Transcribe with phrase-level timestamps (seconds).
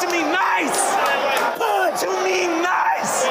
[0.00, 0.94] to me nice.
[1.58, 3.26] Put to me nice.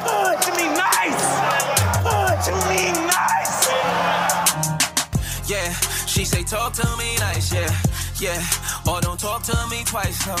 [0.00, 1.24] Put to me nice.
[2.00, 3.68] Put to me nice.
[5.50, 5.72] Yeah,
[6.06, 7.70] she say talk to me nice, yeah,
[8.18, 8.42] yeah.
[8.90, 10.36] Or don't talk to me twice, no,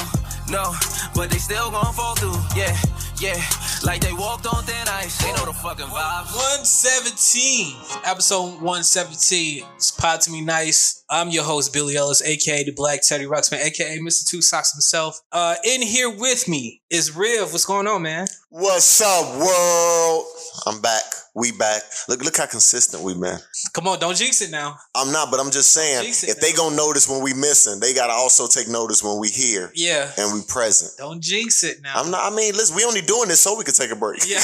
[0.48, 0.74] no.
[1.14, 2.74] But they still gon' fall through, yeah,
[3.20, 3.42] yeah.
[3.84, 6.30] Like they walked on thin ice, they know the fucking vibes.
[6.36, 9.64] 117, episode 117.
[9.74, 11.02] It's Pod to Me Nice.
[11.10, 14.26] I'm your host, Billy Ellis, aka the Black Teddy Ruxpin, aka Mr.
[14.28, 15.20] Two Socks himself.
[15.32, 17.50] Uh, in here with me is Riv.
[17.52, 18.28] What's going on, man?
[18.50, 20.26] What's up, world?
[20.66, 21.02] I'm back.
[21.34, 21.80] We back.
[22.10, 23.38] Look, look how consistent we been.
[23.72, 24.76] Come on, don't jinx it now.
[24.94, 26.58] I'm not, but I'm just saying, Jinx it if they now.
[26.58, 30.34] gonna notice when we missing, they gotta also take notice when we here Yeah, and
[30.34, 30.92] we present.
[30.98, 31.94] don't jinx it now.
[31.96, 32.30] I'm not.
[32.30, 34.22] I mean, listen, we only doing this so we can take a break.
[34.28, 34.38] Yeah.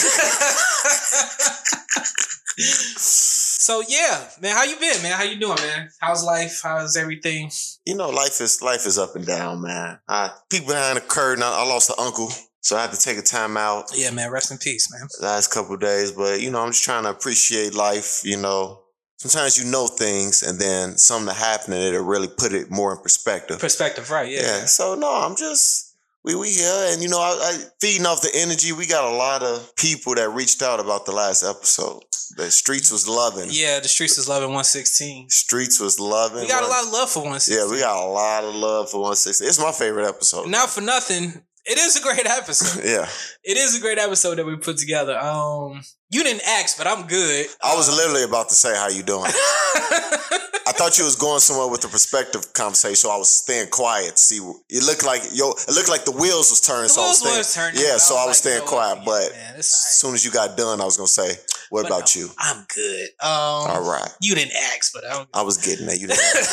[2.58, 5.12] so yeah, man, how you been, man?
[5.12, 5.90] How you doing, man?
[6.00, 6.60] How's life?
[6.62, 7.50] How's everything?
[7.86, 9.98] You know, life is life is up and down, man.
[10.08, 11.42] I peek behind the curtain.
[11.42, 14.30] I, I lost an uncle, so I had to take a time out Yeah, man.
[14.30, 15.08] Rest in peace, man.
[15.20, 16.12] last couple of days.
[16.12, 18.22] But you know, I'm just trying to appreciate life.
[18.24, 18.82] You know,
[19.18, 22.98] sometimes you know things, and then something happen, and it'll really put it more in
[23.02, 23.60] perspective.
[23.60, 24.30] Perspective, right?
[24.30, 24.40] Yeah.
[24.40, 24.64] Yeah.
[24.64, 25.87] So no, I'm just
[26.28, 28.72] we we here, and you know, I, I feeding off the energy.
[28.72, 32.02] We got a lot of people that reached out about the last episode.
[32.36, 33.48] The streets was loving.
[33.50, 35.30] Yeah, the streets was loving 116.
[35.30, 36.42] Streets was loving.
[36.42, 37.56] We got a lot of love for 116.
[37.56, 39.48] Yeah, we got a lot of love for 116.
[39.48, 40.50] It's my favorite episode.
[40.50, 41.32] Not for nothing.
[41.64, 42.84] It is a great episode.
[42.84, 43.08] yeah,
[43.42, 45.18] it is a great episode that we put together.
[45.18, 47.46] Um, you didn't ask, but I'm good.
[47.62, 49.30] I was literally about to say how you doing.
[50.78, 54.16] I thought you was going somewhere with the perspective conversation, so I was staying quiet.
[54.16, 54.36] See,
[54.70, 56.84] it looked like yo, it looked like the wheels was turning.
[56.84, 59.00] The so I was wheels staying, turning, Yeah, so I was like, staying quiet.
[59.04, 61.34] But man, as soon as you got done, I was gonna say,
[61.70, 63.08] "What But about no, you?" I'm good.
[63.20, 65.26] Um, All right, You didn't ask, but I'm.
[65.34, 65.96] I was getting there.
[65.96, 66.22] You didn't.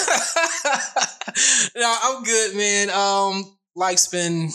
[1.76, 2.90] no, I'm good, man.
[2.90, 4.50] Um, life's been.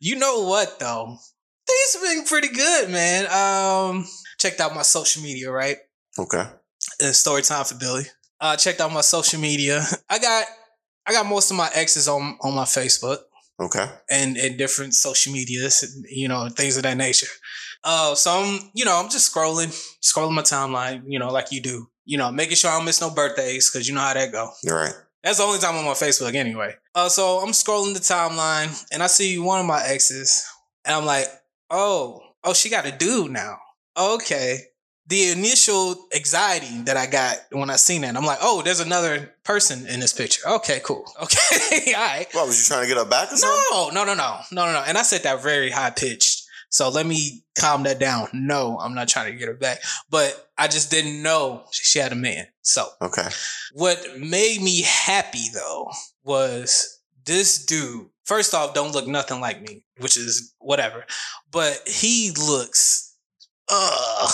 [0.00, 1.16] You know what though?
[1.66, 3.26] Things have been pretty good, man.
[3.32, 4.06] Um,
[4.38, 5.78] checked out my social media, right?
[6.20, 6.44] okay.
[7.00, 8.04] It's story time for Billy.
[8.40, 9.82] Uh, checked out my social media.
[10.08, 10.44] I got,
[11.06, 13.18] I got most of my exes on on my Facebook
[13.60, 13.86] Okay.
[14.10, 17.26] and and different social medias, you know, things of that nature.
[17.84, 19.68] Uh, so I'm, you know, I'm just scrolling,
[20.02, 23.00] scrolling my timeline, you know, like you do, you know, making sure I don't miss
[23.00, 24.50] no birthdays because you know how that go.
[24.62, 24.94] You're right.
[25.22, 26.74] That's the only time I'm on my Facebook anyway.
[26.94, 30.46] Uh, so I'm scrolling the timeline and I see one of my exes,
[30.86, 31.26] and I'm like,
[31.70, 33.58] oh, oh, she got a dude now.
[33.98, 34.60] Okay.
[35.10, 39.34] The initial anxiety that I got when I seen that, I'm like, oh, there's another
[39.44, 40.48] person in this picture.
[40.48, 41.04] Okay, cool.
[41.22, 42.26] Okay, all right.
[42.32, 43.64] What was you trying to get her back or something?
[43.72, 44.84] No, no, no, no, no, no, no.
[44.86, 46.44] And I said that very high pitched.
[46.72, 48.28] So let me calm that down.
[48.32, 49.80] No, I'm not trying to get her back.
[50.08, 52.46] But I just didn't know she had a man.
[52.62, 53.28] So Okay.
[53.74, 55.90] what made me happy though
[56.22, 58.06] was this dude.
[58.24, 61.04] First off, don't look nothing like me, which is whatever.
[61.50, 63.16] But he looks
[63.68, 64.30] uh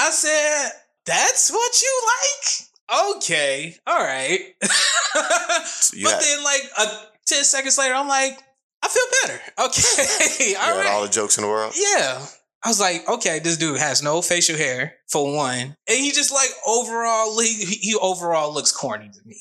[0.00, 0.70] I said,
[1.04, 3.16] that's what you like?
[3.16, 3.76] Okay.
[3.86, 4.40] All right.
[4.60, 8.38] but then like uh, 10 seconds later, I'm like,
[8.82, 9.40] I feel better.
[9.66, 10.52] Okay.
[10.52, 11.74] You all had all the jokes in the world.
[11.76, 12.24] Yeah.
[12.64, 16.30] I was like, okay, this dude has no facial hair for one, and he just
[16.30, 19.38] like overall, he, he overall looks corny to me.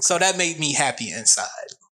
[0.00, 1.46] So that made me happy inside.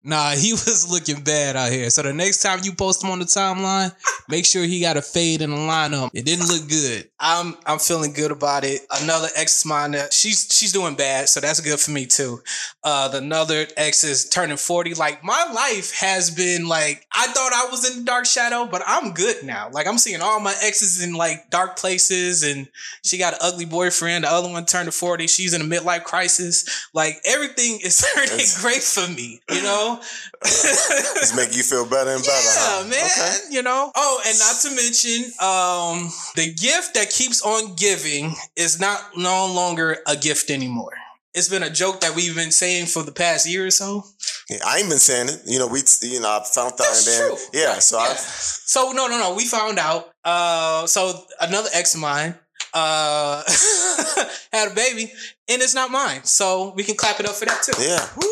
[0.06, 1.90] Nah, he was looking bad out here.
[1.90, 3.94] So the next time you post him on the timeline,
[4.30, 6.12] make sure he got a fade in the lineup.
[6.14, 7.10] It didn't look good.
[7.20, 8.82] I'm I'm feeling good about it.
[9.02, 12.40] Another ex of mine, she's she's doing bad, so that's good for me too.
[12.84, 14.94] Uh, the another ex is turning 40.
[14.94, 18.84] Like my life has been like I thought I was in the dark shadow, but
[18.86, 19.70] I'm good now.
[19.72, 22.70] Like I'm seeing all my exes in like dark places, and
[23.04, 24.24] she got an ugly boyfriend.
[24.24, 25.26] The other one turned to 40.
[25.28, 26.88] She's in a midlife crisis.
[26.94, 29.95] Like everything is turning great for me, you know?
[30.44, 32.32] It's making you feel better and better.
[32.32, 32.84] Yeah, huh?
[32.88, 33.06] man.
[33.06, 33.38] Okay.
[33.52, 33.92] You know.
[33.96, 39.48] Oh, and not to mention, um, the gift that keeps on giving is not no
[39.52, 40.94] longer a gift anymore.
[41.34, 44.04] It's been a joke that we've been saying for the past year or so.
[44.50, 45.42] Yeah, I ain't been saying it.
[45.46, 47.60] You know, we, you know, I found out That's and then, true.
[47.62, 47.74] yeah.
[47.74, 48.04] Right, So yeah.
[48.04, 49.36] I, So no, no, no.
[49.36, 50.10] We found out.
[50.24, 52.36] Uh, so another ex of mine
[52.74, 53.42] uh
[54.52, 55.12] had a baby,
[55.50, 56.24] and it's not mine.
[56.24, 57.74] So we can clap it up for that too.
[57.82, 58.08] yeah.
[58.16, 58.32] Woo!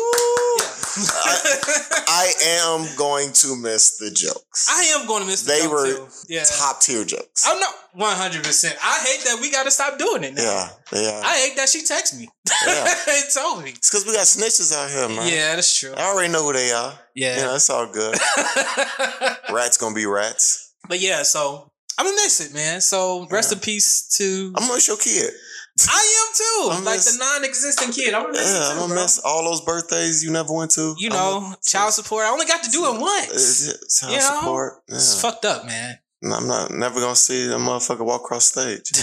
[0.96, 1.02] Yeah.
[2.06, 4.68] I am going to miss the jokes.
[4.70, 6.06] I am going to miss the They were too.
[6.28, 6.44] Yeah.
[6.44, 7.44] Top tier jokes.
[7.48, 8.44] I'm not 100.
[8.44, 10.42] percent I hate that we got to stop doing it now.
[10.92, 11.20] Yeah, yeah.
[11.24, 12.28] I hate that she texted me
[12.64, 12.94] Yeah.
[13.08, 13.70] and told me.
[13.70, 15.26] it's because we got snitches out here, man.
[15.32, 15.92] Yeah, that's true.
[15.96, 16.92] I already know who they are.
[17.16, 17.38] Yeah.
[17.38, 18.14] Yeah, it's all good.
[19.52, 20.74] rats gonna be rats.
[20.88, 22.80] but yeah, so I'm gonna miss it, man.
[22.80, 23.56] So rest Yeah.
[23.58, 24.52] in peace to.
[24.54, 25.32] I'm gonna miss your kid.
[25.88, 26.68] I am too.
[26.78, 28.14] I'm like miss- the non-existent kid.
[28.14, 29.02] I'm gonna miss Yeah, it I'm gonna bro.
[29.02, 30.94] miss all those birthdays you never went to.
[30.98, 32.24] You know, gonna- child support.
[32.24, 33.98] I only got to do it once.
[34.00, 34.38] Child You know?
[34.40, 34.82] support.
[34.88, 34.94] Yeah.
[34.96, 35.98] It's fucked up, man.
[36.24, 38.90] I'm not never gonna see that motherfucker walk across stage.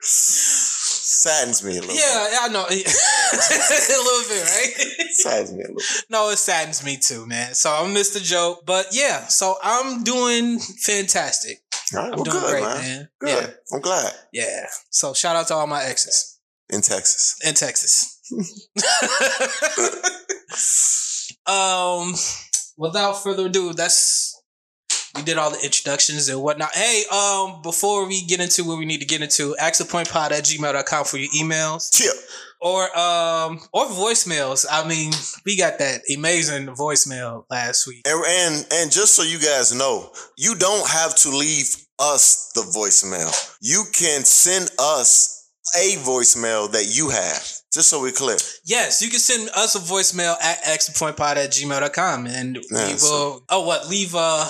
[0.00, 1.94] Saddens me a little.
[1.96, 2.64] yeah, yeah, I know.
[2.70, 4.72] a little bit, right?
[4.76, 5.10] bit.
[5.12, 5.74] Saddens me a little.
[5.76, 6.04] bit.
[6.10, 7.54] no, it saddens me too, man.
[7.54, 9.26] So I missed the joke, but yeah.
[9.26, 11.58] So I'm doing fantastic.
[11.94, 12.76] All right, I'm well, doing good, great, man.
[12.82, 13.08] man.
[13.20, 13.28] Good.
[13.28, 14.12] Yeah, I'm glad.
[14.32, 14.66] yeah.
[14.90, 16.38] So shout out to all my exes
[16.68, 17.36] In Texas.
[17.46, 18.20] in Texas.
[21.46, 22.14] um,
[22.76, 24.35] without further ado, that's
[25.16, 26.70] we did all the introductions and whatnot.
[26.74, 31.04] Hey, um, before we get into what we need to get into, axthepointpod at gmail.com
[31.04, 32.14] for your emails Chip.
[32.60, 34.64] or um or voicemails.
[34.70, 35.12] I mean,
[35.44, 38.02] we got that amazing voicemail last week.
[38.06, 42.60] And, and and just so you guys know, you don't have to leave us the
[42.62, 43.32] voicemail.
[43.60, 47.42] You can send us a voicemail that you have.
[47.72, 48.36] Just so we're clear.
[48.64, 52.98] Yes, you can send us a voicemail at axthepointpod at gmail.com and Yeah, we will
[52.98, 54.46] so- oh what leave a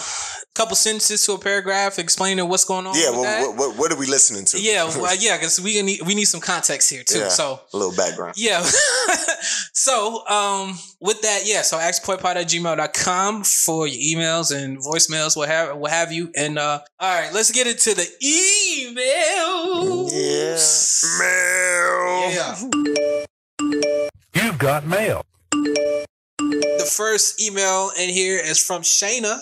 [0.56, 2.94] couple sentences to a paragraph explaining what's going on.
[2.94, 3.40] Yeah, with well, that.
[3.46, 4.60] what, what, what are we listening to?
[4.60, 7.18] Yeah, well, yeah, because we need we need some context here too.
[7.20, 7.28] Yeah.
[7.28, 8.34] So a little background.
[8.36, 8.62] yeah.
[9.72, 15.48] so um with that, yeah, so axpointpod at gmail.com for your emails and voicemails, what
[15.48, 16.30] have what have you.
[16.34, 20.10] And uh all right, let's get into the emails.
[20.12, 20.56] Yeah.
[21.20, 22.30] Mail.
[22.32, 22.56] Yeah.
[24.34, 25.22] You've got mail.
[25.50, 29.40] The first email in here is from Shayna.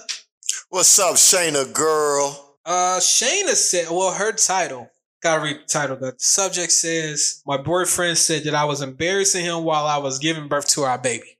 [0.75, 2.57] What's up, Shayna girl?
[2.67, 4.91] Uh Shayna said, well, her title.
[5.23, 5.95] Gotta read the title.
[5.95, 10.49] The subject says, My boyfriend said that I was embarrassing him while I was giving
[10.49, 11.39] birth to our baby.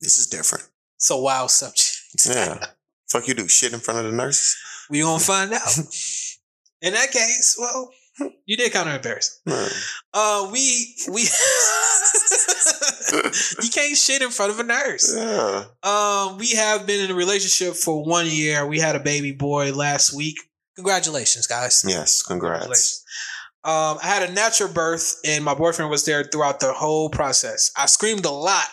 [0.00, 0.66] This is different.
[0.96, 2.00] It's a wild subject.
[2.26, 2.64] Yeah.
[3.10, 4.56] Fuck you do shit in front of the nurses.
[4.88, 5.78] We gonna find out.
[6.80, 7.90] In that case, well,
[8.46, 9.40] you did kind of embarrass.
[9.46, 9.68] Man.
[10.14, 11.22] Uh, we we
[13.62, 15.14] you can't shit in front of a nurse.
[15.16, 15.64] Yeah.
[15.82, 18.66] Um, we have been in a relationship for one year.
[18.66, 20.36] We had a baby boy last week.
[20.76, 21.82] Congratulations, guys.
[21.86, 22.22] Yes.
[22.22, 22.62] Congrats.
[22.62, 23.04] Congratulations.
[23.64, 27.70] Um, I had a natural birth, and my boyfriend was there throughout the whole process.
[27.76, 28.68] I screamed a lot,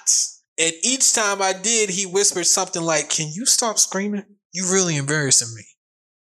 [0.59, 4.25] and each time I did, he whispered something like, "Can you stop screaming?
[4.53, 5.63] You're really embarrassing me."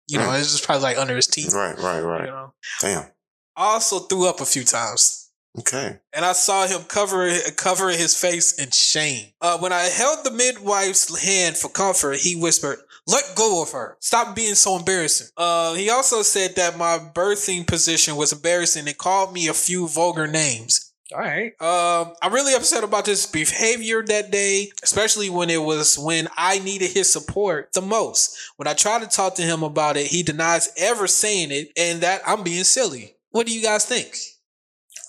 [0.08, 0.40] You know, Mm.
[0.40, 1.52] it's just probably like under his teeth.
[1.54, 1.78] Right.
[1.78, 1.98] Right.
[1.98, 2.26] You Right.
[2.26, 2.54] know.
[2.80, 3.10] Damn.
[3.56, 5.30] I also threw up a few times.
[5.56, 5.98] Okay.
[6.12, 9.28] And I saw him cover covering his face in shame.
[9.40, 13.96] Uh, when I held the midwife's hand for comfort, he whispered, "Let go of her.
[14.00, 18.98] Stop being so embarrassing." Uh, he also said that my birthing position was embarrassing and
[18.98, 20.90] called me a few vulgar names.
[21.12, 21.52] All right.
[21.62, 26.58] Um, I'm really upset about this behavior that day, especially when it was when I
[26.58, 28.36] needed his support the most.
[28.56, 32.00] When I tried to talk to him about it, he denies ever saying it, and
[32.00, 33.13] that I'm being silly.
[33.34, 34.16] What do you guys think?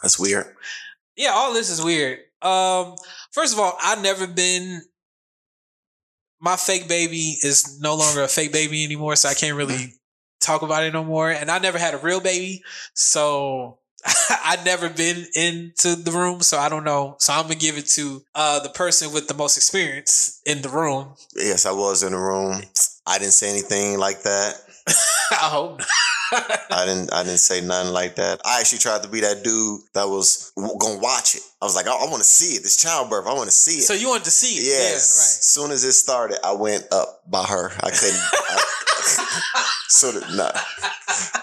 [0.01, 0.47] That's weird.
[1.15, 2.17] Yeah, all this is weird.
[2.41, 2.95] Um,
[3.31, 4.81] first of all, I've never been.
[6.41, 9.93] My fake baby is no longer a fake baby anymore, so I can't really
[10.41, 11.29] talk about it no more.
[11.29, 12.63] And I never had a real baby,
[12.95, 13.77] so
[14.43, 17.17] I've never been into the room, so I don't know.
[17.19, 20.69] So I'm gonna give it to uh, the person with the most experience in the
[20.69, 21.13] room.
[21.35, 22.59] Yes, I was in the room.
[23.05, 24.55] I didn't say anything like that.
[25.31, 25.81] I hope.
[26.31, 26.61] Not.
[26.71, 27.13] I didn't.
[27.13, 28.41] I didn't say nothing like that.
[28.45, 31.41] I actually tried to be that dude that was gonna watch it.
[31.61, 32.63] I was like, I, I want to see it.
[32.63, 33.27] This childbirth.
[33.27, 33.83] I want to see it.
[33.83, 34.65] so you wanted to see it?
[34.65, 35.39] yes.
[35.39, 37.71] As soon as it started, I went up by her.
[37.81, 38.19] I couldn't.
[38.21, 38.63] I,
[39.87, 40.23] sort of.
[40.35, 40.51] Nah.
[41.15, 41.41] Yeah,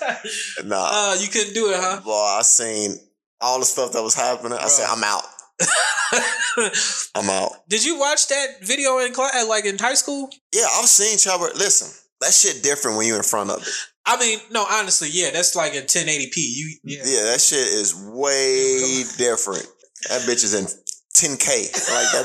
[0.00, 0.18] right.
[0.64, 0.76] Nah.
[0.76, 2.00] Uh, uh, you couldn't do it, huh?
[2.04, 2.96] Boy, I seen
[3.40, 4.58] all the stuff that was happening.
[4.60, 5.22] I said, I'm out.
[7.14, 7.52] I'm out.
[7.68, 10.30] Did you watch that video in class, uh, like in high school?
[10.52, 11.56] Yeah, I've seen childbirth.
[11.56, 11.88] Listen,
[12.20, 13.68] that shit different when you're in front of it.
[14.06, 16.36] I mean, no, honestly, yeah, that's like in 1080p.
[16.36, 19.66] You, yeah, Yeah, that shit is way different.
[20.08, 21.46] That bitch is in 10K.
[21.92, 22.24] Like that.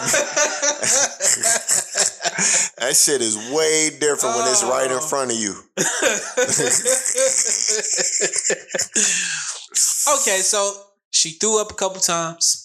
[2.80, 5.02] that shit is way different when it's right in Oh.
[5.02, 5.56] front of you.
[10.22, 10.72] okay, so
[11.12, 12.63] she threw up a couple times,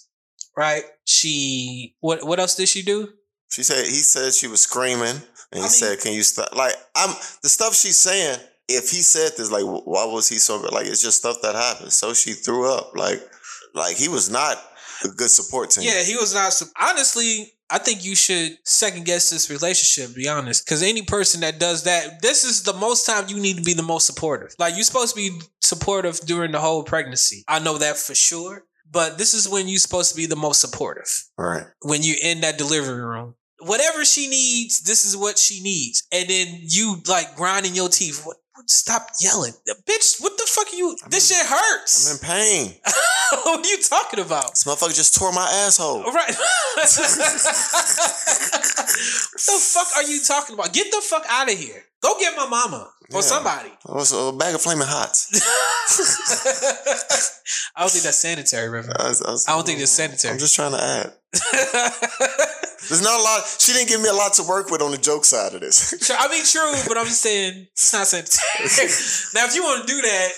[0.59, 0.83] right?
[1.05, 2.27] She what?
[2.27, 3.09] What else did she do?
[3.51, 5.23] She said he said she was screaming,
[5.53, 8.39] and he I mean- said, "Can you stop?" Like I'm the stuff she's saying.
[8.71, 10.85] If he said this, like, why was he so like?
[10.87, 11.95] It's just stuff that happens.
[11.95, 13.19] So she threw up, like,
[13.73, 14.59] like he was not
[15.03, 15.85] a good support team.
[15.85, 16.53] Yeah, he was not.
[16.79, 20.15] Honestly, I think you should second guess this relationship.
[20.15, 23.57] Be honest, because any person that does that, this is the most time you need
[23.57, 24.55] to be the most supportive.
[24.59, 27.45] Like you're supposed to be supportive during the whole pregnancy.
[27.49, 28.65] I know that for sure.
[28.91, 31.11] But this is when you're supposed to be the most supportive.
[31.37, 31.67] right.
[31.83, 33.35] When you're in that delivery room.
[33.61, 36.07] whatever she needs, this is what she needs.
[36.13, 38.25] And then you like grinding your teeth.
[38.25, 39.53] What, stop yelling.
[39.87, 40.97] Bitch, what the fuck are you?
[41.09, 42.11] This shit hurts.
[42.11, 42.75] I'm in pain.
[43.45, 44.51] what are you talking about?
[44.51, 46.03] This motherfucker just tore my asshole.
[46.05, 46.29] Right.
[46.35, 46.89] what
[49.47, 50.73] the fuck are you talking about?
[50.73, 51.83] Get the fuck out of here.
[52.01, 53.21] Go get my mama or Yeah.
[53.21, 53.71] somebody.
[53.87, 55.29] Oh, it was a bag of flaming hots.
[57.77, 58.97] I don't think that's sanitary, Reverend.
[59.01, 60.33] I, was- I was- I don't think it's sanitary.
[60.33, 61.13] I'm just trying to add.
[62.89, 63.45] There's not a lot.
[63.59, 65.93] She didn't give me a lot to work with on the joke side of this.
[66.11, 68.65] I mean, true, but I'm just saying it's not sanitary.
[69.35, 70.29] now, if you want to do that,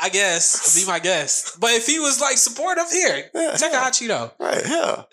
[0.00, 1.58] I guess be my guest.
[1.60, 3.78] But if he was like supportive, here, Yeah, check yeah.
[3.78, 4.32] out hot Cheeto.
[4.38, 4.62] right?
[4.66, 5.04] Yeah.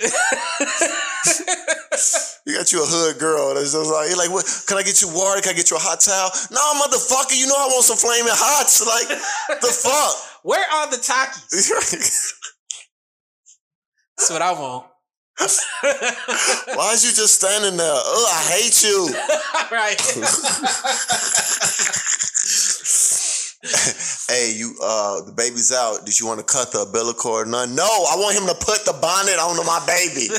[2.48, 4.46] You got you a hood girl that's just like, you're like, what?
[4.68, 5.42] Can I get you water?
[5.42, 6.30] Can I get you a hot towel?
[6.52, 7.34] No, motherfucker.
[7.38, 8.86] You know I want some flaming hots.
[8.86, 9.08] Like
[9.62, 10.16] the fuck.
[10.44, 11.70] Where are the Takis?
[14.18, 14.86] That's what I want.
[15.38, 17.92] Why is you just standing there?
[17.92, 19.10] Oh, I hate you.
[19.72, 20.00] right.
[24.30, 26.06] hey, you uh the baby's out.
[26.06, 27.50] Did you want to cut the umbilical cord?
[27.50, 27.76] None.
[27.76, 30.30] No, I want him to put the bonnet on my baby.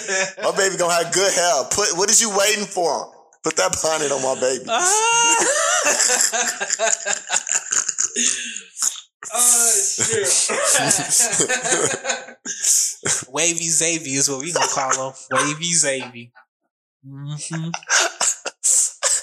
[0.42, 1.64] My baby gonna have good hair.
[1.70, 3.12] Put what is you waiting for?
[3.44, 4.64] Put that bonnet on my baby.
[9.35, 10.49] oh shit.
[13.30, 15.14] Wavy Zavy is what we gonna call him.
[15.30, 16.30] Wavy Zavy.
[17.06, 17.73] Mhm.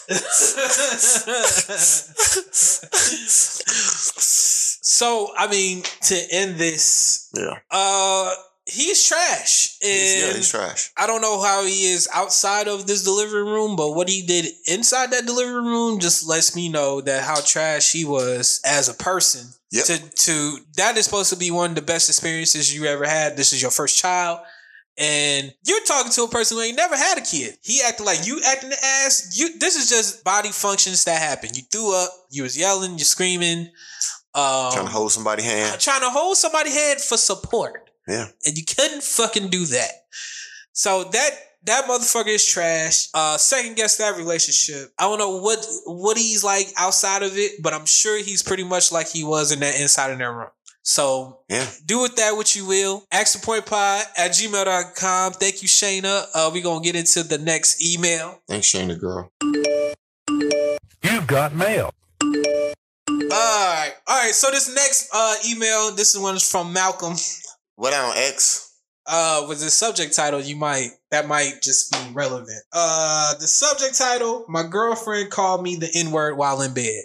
[4.82, 7.58] so I mean, to end this, yeah.
[7.72, 8.34] uh,
[8.66, 10.92] he's trash, He's, yeah, he's trash.
[10.98, 14.46] I don't know how he is outside of this delivery room, but what he did
[14.68, 18.94] inside that delivery room just lets me know that how trash he was as a
[18.94, 19.50] person.
[19.72, 19.86] Yep.
[19.86, 23.36] To to that is supposed to be one of the best experiences you ever had.
[23.36, 24.40] This is your first child.
[24.96, 27.58] And you're talking to a person who ain't never had a kid.
[27.64, 29.36] He acted like you acting the ass.
[29.36, 31.50] You this is just body functions that happen.
[31.56, 33.72] You threw up, you was yelling, you're screaming,
[34.36, 35.80] um, Trying to hold somebody's hand.
[35.80, 38.28] trying to hold somebody's head for support Yeah.
[38.46, 39.92] and you couldn't fucking do that.
[40.74, 41.30] So that
[41.66, 43.08] that motherfucker is trash.
[43.14, 44.92] Uh, second guess that relationship.
[45.00, 48.64] I don't know what what he's like outside of it, but I'm sure he's pretty
[48.66, 50.50] much like he was in that inside of that room.
[50.86, 51.66] So Yeah.
[51.86, 53.06] do with that what you will.
[53.10, 55.34] Pod at gmail.com.
[55.34, 56.26] Thank you, Shayna.
[56.34, 58.42] Uh, we're gonna get into the next email.
[58.50, 59.32] Thanks, Shane, girl.
[61.02, 61.94] You've got mail.
[62.22, 63.94] Alright.
[64.10, 67.16] Alright, so this next uh email, this one is from Malcolm.
[67.76, 68.70] What on X?
[69.06, 73.98] uh with the subject title you might that might just be relevant uh the subject
[73.98, 77.04] title my girlfriend called me the n-word while in bed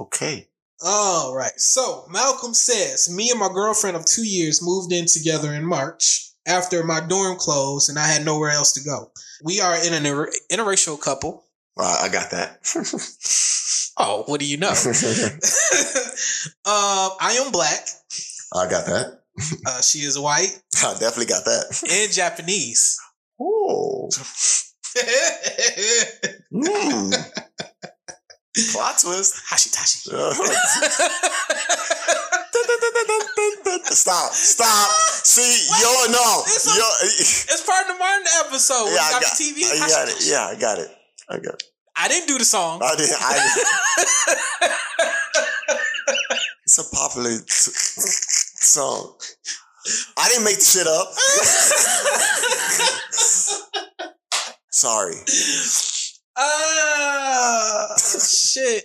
[0.00, 0.48] Okay.
[0.82, 5.52] all right so malcolm says me and my girlfriend of two years moved in together
[5.52, 9.10] in march after my dorm closed and i had nowhere else to go
[9.44, 11.44] we are in an inter- interracial couple
[11.76, 13.92] Right, I got that.
[13.98, 14.74] oh what do you know um
[16.64, 17.86] i am black
[18.56, 19.17] I got that.
[19.66, 21.82] Uh, she is white I definitely got that.
[21.90, 22.98] and japanese
[23.40, 24.08] Oh.
[26.52, 27.12] Mm.
[28.72, 29.34] Plot twist.
[29.48, 30.10] hashitashi
[33.94, 34.32] stop.
[34.32, 34.88] Stop.
[35.22, 36.42] See, yo, no.
[36.42, 38.88] One- Yo, It's part of the Martin episode.
[38.90, 39.62] yeah, I got, got, TV.
[39.70, 40.16] I got it.
[40.26, 40.90] Yeah, I got it.
[41.28, 41.62] I got it.
[41.96, 42.80] I didn't do the song.
[42.82, 43.10] I did.
[43.10, 43.38] I
[46.64, 47.72] It's a popular t-
[48.62, 49.18] song.
[50.16, 51.08] I didn't make the shit up.
[54.70, 55.14] Sorry.
[56.36, 58.84] Ah, shit.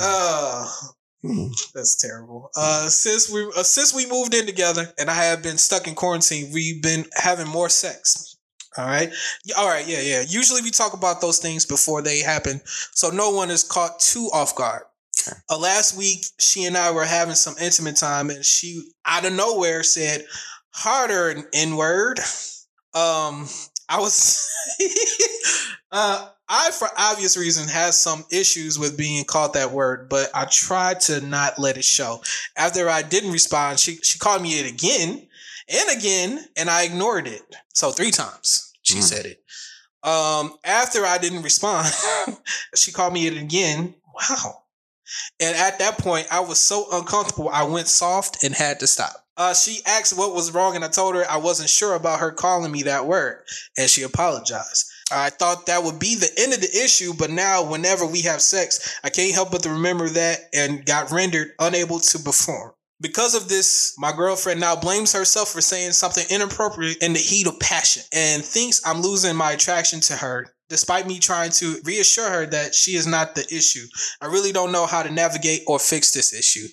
[0.00, 0.88] Oh,
[1.24, 1.46] Hmm.
[1.72, 2.50] that's terrible.
[2.56, 5.94] Uh, since we uh, since we moved in together, and I have been stuck in
[5.94, 8.36] quarantine, we've been having more sex.
[8.76, 9.08] All right,
[9.56, 10.22] all right, yeah, yeah.
[10.26, 14.30] Usually we talk about those things before they happen, so no one is caught too
[14.32, 14.82] off guard.
[15.50, 19.32] Uh, last week, she and I were having some intimate time, and she out of
[19.32, 20.24] nowhere said,
[20.70, 22.18] "Harder, N word."
[22.94, 23.48] Um,
[23.88, 24.48] I was,
[25.92, 30.44] uh, I for obvious reason has some issues with being called that word, but I
[30.46, 32.22] tried to not let it show.
[32.56, 35.26] After I didn't respond, she she called me it again
[35.68, 37.42] and again, and I ignored it.
[37.74, 39.02] So three times she Mm.
[39.02, 39.42] said it.
[40.02, 41.92] Um, after I didn't respond,
[42.74, 43.94] she called me it again.
[44.14, 44.61] Wow.
[45.40, 49.16] And at that point, I was so uncomfortable, I went soft and had to stop.
[49.36, 52.32] Uh, she asked what was wrong, and I told her I wasn't sure about her
[52.32, 53.42] calling me that word,
[53.78, 54.86] and she apologized.
[55.10, 58.40] I thought that would be the end of the issue, but now, whenever we have
[58.40, 62.72] sex, I can't help but remember that and got rendered unable to perform.
[63.00, 67.48] Because of this, my girlfriend now blames herself for saying something inappropriate in the heat
[67.48, 70.54] of passion and thinks I'm losing my attraction to her.
[70.72, 73.84] Despite me trying to reassure her that she is not the issue,
[74.22, 76.66] I really don't know how to navigate or fix this issue.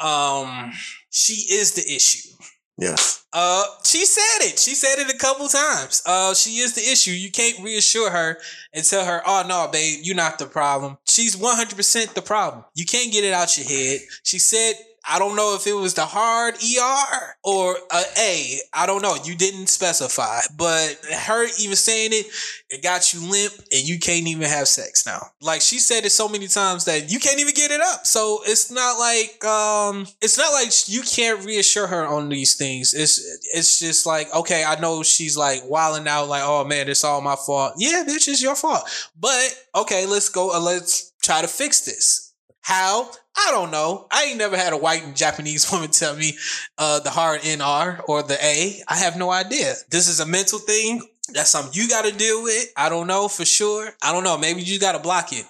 [0.00, 0.72] Um,
[1.10, 2.28] she is the issue.
[2.76, 3.24] Yes.
[3.32, 4.58] Uh, she said it.
[4.58, 6.02] She said it a couple times.
[6.04, 7.12] Uh, she is the issue.
[7.12, 8.38] You can't reassure her
[8.72, 12.64] and tell her, "Oh no, babe, you're not the problem." She's 100% the problem.
[12.74, 14.00] You can't get it out your head.
[14.24, 14.74] She said,
[15.08, 18.58] "I don't know if it was the hard ER or a A.
[18.72, 19.16] I don't know.
[19.24, 22.26] You didn't specify." But her even saying it,
[22.70, 25.20] it got you limp, and you can't even have sex now.
[25.40, 28.06] Like she said it so many times that you can't even get it up.
[28.06, 32.94] So it's not like um, it's not like you can't reassure her on these things.
[32.94, 33.18] It's
[33.52, 37.20] it's just like okay, I know she's like wilding out, like oh man, it's all
[37.20, 37.74] my fault.
[37.76, 38.88] Yeah, bitch, it's your fault.
[39.18, 40.54] But okay, let's go.
[40.54, 42.23] Uh, let's try to fix this.
[42.64, 43.10] How?
[43.36, 44.06] I don't know.
[44.10, 46.32] I ain't never had a white and Japanese woman tell me
[46.78, 48.80] uh, the hard NR or the A.
[48.88, 49.74] I have no idea.
[49.90, 51.02] This is a mental thing.
[51.28, 52.72] That's something you got to deal with.
[52.74, 53.90] I don't know for sure.
[54.02, 54.38] I don't know.
[54.38, 55.44] Maybe you got to block it.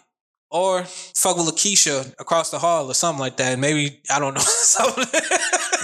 [0.50, 3.58] Or fuck with Lakeisha across the hall or something like that.
[3.60, 4.40] Maybe I don't know.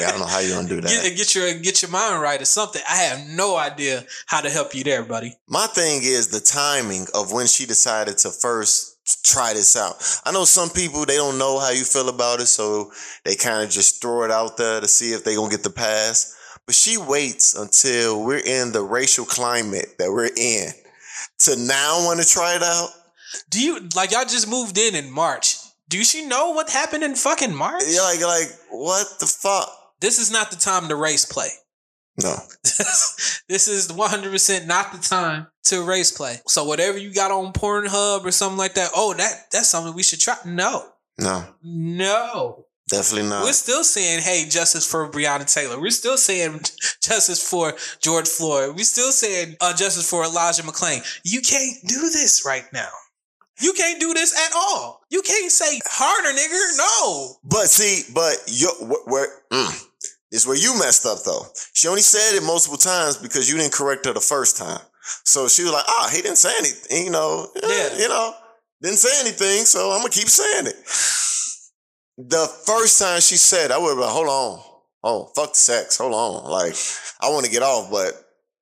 [0.00, 0.88] Yeah, I don't know how you're gonna do that.
[0.88, 2.80] get, get your get your mind right or something.
[2.88, 5.34] I have no idea how to help you there, buddy.
[5.46, 9.96] My thing is the timing of when she decided to first try this out.
[10.24, 12.90] I know some people they don't know how you feel about it, so
[13.24, 15.70] they kind of just throw it out there to see if they gonna get the
[15.70, 16.36] pass.
[16.66, 20.70] But she waits until we're in the racial climate that we're in
[21.40, 22.90] to now want to try it out.
[23.48, 25.56] Do you like y'all just moved in in March?
[25.88, 27.82] Do she know what happened in fucking March?
[27.86, 29.68] Yeah, like like what the fuck?
[30.00, 31.48] This is not the time to race play.
[32.18, 32.36] No.
[32.62, 36.36] this is 100% not the time to race play.
[36.46, 40.02] So whatever you got on Pornhub or something like that, oh, that that's something we
[40.02, 40.36] should try.
[40.44, 40.86] No.
[41.18, 41.44] No.
[41.62, 42.66] No.
[42.90, 43.44] Definitely not.
[43.44, 45.80] We're still saying, hey, justice for Breonna Taylor.
[45.80, 46.60] We're still saying
[47.02, 48.74] justice for George Floyd.
[48.76, 51.04] We're still saying uh, justice for Elijah McClain.
[51.24, 52.88] You can't do this right now.
[53.60, 55.02] You can't do this at all.
[55.10, 56.78] You can't say harder, nigga.
[56.78, 57.36] No.
[57.44, 59.86] But see, but you where, where mm,
[60.32, 61.46] is where you messed up though.
[61.72, 64.80] She only said it multiple times because you didn't correct her the first time.
[65.24, 67.96] So she was like, "Ah, he didn't say anything." You know, Yeah.
[67.96, 68.34] you know,
[68.82, 69.64] didn't say anything.
[69.64, 70.76] So I'm gonna keep saying it.
[72.18, 74.62] The first time she said, I would have been, like, "Hold on,
[75.04, 76.74] oh fuck the sex, hold on." Like
[77.20, 78.12] I want to get off, but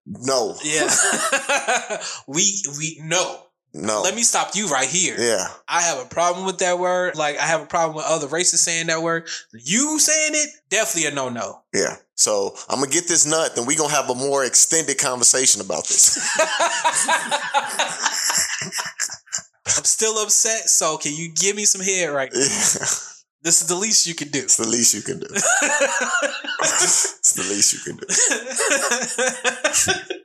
[0.06, 0.88] no, Yeah.
[2.28, 3.42] we we no.
[3.74, 4.02] No.
[4.02, 5.16] Let me stop you right here.
[5.18, 7.16] yeah, I have a problem with that word.
[7.16, 9.28] Like I have a problem with other races saying that word.
[9.52, 11.60] You saying it, definitely a no no.
[11.72, 11.96] yeah.
[12.14, 15.86] So I'm gonna get this nut, then we gonna have a more extended conversation about
[15.86, 16.18] this.
[19.76, 20.68] I'm still upset.
[20.68, 22.40] So can you give me some head right now?
[22.40, 24.40] it's This is the least you can do.
[24.40, 25.26] It's the least you can do.
[25.30, 28.06] it's the least you can do.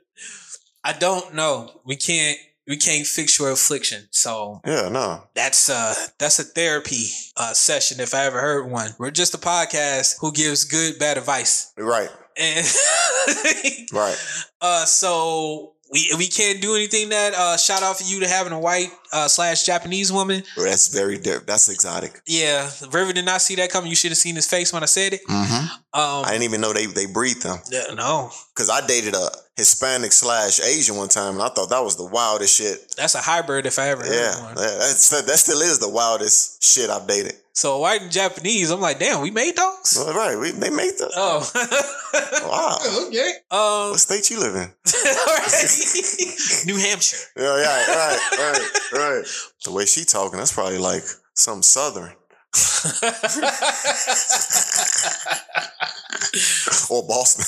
[0.84, 1.80] I don't know.
[1.84, 4.08] We can't we can't fix your affliction.
[4.10, 5.24] So Yeah, no.
[5.34, 8.90] that's uh that's a therapy uh session if I ever heard one.
[8.98, 11.72] We're just a podcast who gives good bad advice.
[11.76, 12.66] Right, And
[13.92, 14.16] right.
[14.60, 18.52] uh so we we can't do anything that uh shout out for you to having
[18.52, 20.42] a white uh slash Japanese woman.
[20.56, 21.18] Well, that's very.
[21.18, 22.20] That's exotic.
[22.26, 23.90] Yeah, River did not see that coming.
[23.90, 25.20] You should have seen his face when I said it.
[25.28, 25.64] Mm-hmm.
[25.98, 28.30] Um I didn't even know they they breed them yeah, no.
[28.54, 32.06] because I dated a Hispanic slash Asian one time, and I thought that was the
[32.06, 32.94] wildest shit.
[32.96, 34.54] That's a hybrid if I ever heard Yeah, one.
[34.56, 37.34] yeah, that's, that still is the wildest shit I've dated.
[37.56, 39.94] So white and Japanese, I'm like, damn, we made dogs?
[39.96, 41.12] Well, right, we, they made that.
[41.16, 41.48] Oh.
[42.44, 42.78] Wow.
[43.08, 43.32] okay.
[43.50, 44.70] Um What state you live in?
[46.66, 47.16] New Hampshire.
[47.36, 49.24] Yeah, yeah, right, right, right.
[49.64, 51.02] The way she talking, that's probably like
[51.34, 52.12] some southern
[56.90, 57.44] or Boston.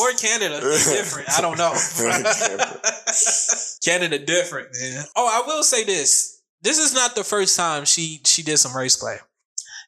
[0.00, 0.60] or Canada.
[0.60, 1.28] They're different.
[1.36, 1.74] I don't know.
[3.84, 5.04] Canada different, man.
[5.16, 6.39] Oh, I will say this.
[6.62, 9.16] This is not the first time she she did some race play.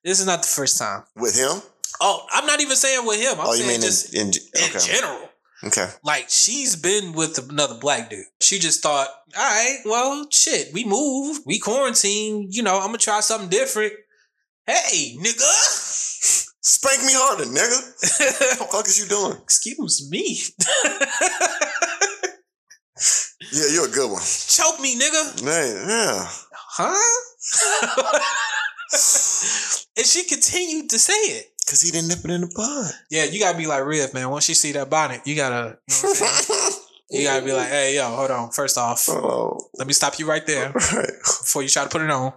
[0.05, 1.05] This is not the first time.
[1.17, 1.63] With him?
[2.01, 3.41] Oh, I'm not even saying with him.
[3.41, 5.29] I'm oh, you mean just in, in, in general.
[5.65, 5.89] okay.
[6.03, 8.25] Like she's been with another black dude.
[8.41, 12.49] She just thought, all right, well, shit, we move, we quarantine.
[12.51, 13.93] You know, I'm gonna try something different.
[14.67, 15.99] Hey, nigga.
[16.65, 18.59] Spank me harder, nigga.
[18.59, 19.37] What the fuck is you doing?
[19.43, 20.39] Excuse me.
[23.53, 24.23] Yeah, you're a good one.
[24.23, 25.45] Choke me, nigga.
[25.45, 26.29] Man, yeah.
[26.75, 26.93] Huh?
[29.97, 31.49] and she continued to say it.
[31.69, 32.93] Cause he didn't nip it in the bud.
[33.11, 34.31] Yeah, you gotta be like Riff, man.
[34.31, 36.73] Once you see that bonnet, you gotta you, know what I'm saying?
[37.11, 38.51] You gotta be like, hey, yo, hold on.
[38.51, 41.11] First off, oh, let me stop you right there right.
[41.23, 42.33] before you try to put it on.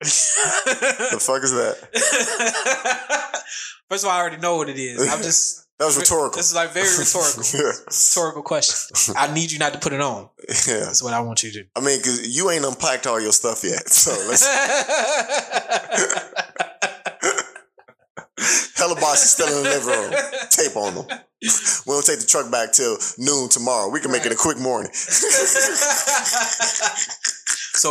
[0.00, 1.78] The fuck is that?
[3.88, 5.10] First of all, I already know what it is.
[5.10, 6.36] I'm just That was rhetorical.
[6.36, 7.42] This is like very rhetorical.
[7.54, 7.72] yeah.
[7.86, 9.14] rhetorical question.
[9.18, 10.28] I need you not to put it on.
[10.68, 10.84] yeah.
[10.86, 11.68] That's what I want you to do.
[11.74, 13.88] I mean, cause you ain't unpacked all your stuff yet.
[13.88, 14.46] So let's
[18.76, 20.12] Hella boss is still in the living room.
[20.50, 21.06] Tape on them.
[21.86, 23.88] We don't take the truck back till noon tomorrow.
[23.90, 24.92] We can make it a quick morning.
[24.94, 25.26] so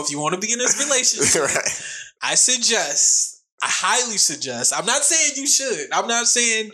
[0.02, 1.82] if you want to be in this relationship, right.
[2.22, 4.72] I suggest, I highly suggest.
[4.76, 5.92] I'm not saying you should.
[5.92, 6.72] I'm not saying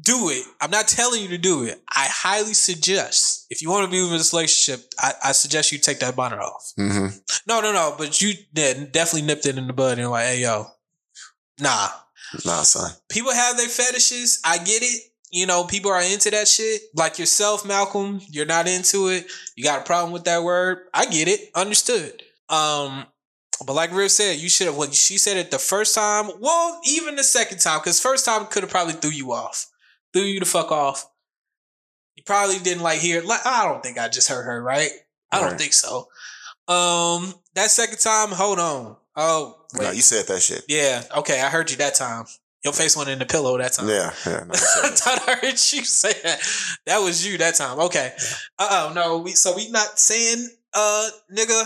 [0.00, 0.44] do it.
[0.60, 1.80] I'm not telling you to do it.
[1.88, 5.78] I highly suggest if you want to be in this relationship, I, I suggest you
[5.78, 6.72] take that bonnet off.
[6.78, 7.16] Mm-hmm.
[7.46, 7.94] No, no, no.
[7.96, 10.66] But you yeah, definitely nipped it in the bud and like, hey, yo,
[11.60, 11.88] nah.
[12.44, 12.90] Nah, son.
[13.08, 14.40] People have their fetishes.
[14.44, 15.02] I get it.
[15.30, 16.82] You know, people are into that shit.
[16.94, 19.26] Like yourself, Malcolm, you're not into it.
[19.56, 20.78] You got a problem with that word.
[20.92, 21.50] I get it.
[21.54, 22.22] Understood.
[22.48, 23.06] Um,
[23.64, 24.76] but like Riv said, you should have.
[24.76, 28.46] When she said it the first time, well, even the second time, because first time
[28.46, 29.66] could have probably threw you off,
[30.16, 31.06] threw you the fuck off.
[32.16, 33.22] You probably didn't like hear.
[33.22, 34.90] Like I don't think I just heard her right.
[35.30, 35.60] I don't Right.
[35.60, 36.08] think so.
[36.68, 38.96] Um, that second time, hold on.
[39.16, 39.84] Oh, wait.
[39.84, 40.64] No, you said that shit.
[40.68, 41.02] Yeah.
[41.18, 41.40] Okay.
[41.40, 42.24] I heard you that time.
[42.64, 43.88] Your face went in the pillow that time.
[43.88, 44.40] Yeah, yeah.
[44.44, 46.40] No, I thought I heard you say that.
[46.86, 47.78] That was you that time.
[47.80, 48.12] Okay.
[48.58, 48.92] Uh oh.
[48.94, 49.18] No.
[49.18, 51.62] We so we not saying uh nigga.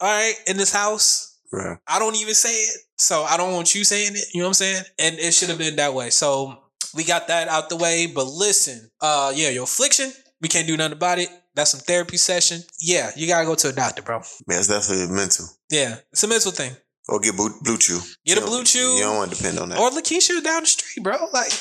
[0.00, 1.38] All right in this house.
[1.52, 1.76] Yeah.
[1.88, 2.76] I don't even say it.
[2.98, 4.26] So I don't want you saying it.
[4.34, 4.82] You know what I'm saying?
[4.98, 6.10] And it should have been that way.
[6.10, 6.58] So
[6.94, 8.06] we got that out the way.
[8.06, 8.90] But listen.
[9.00, 9.50] Uh yeah.
[9.50, 10.12] Your affliction.
[10.40, 11.28] We can't do nothing about it.
[11.54, 12.60] That's some therapy session.
[12.80, 13.10] Yeah.
[13.16, 14.20] You gotta go to a doctor, bro.
[14.46, 15.46] Man, it's definitely mental.
[15.70, 15.96] Yeah.
[16.12, 16.76] It's a mental thing.
[17.06, 18.16] Or get blue, BlueChew.
[18.24, 18.96] Get a You BlueChew.
[18.96, 19.78] You don't want to depend on that.
[19.78, 21.16] Or Lakeisha down the street, bro.
[21.32, 21.52] Like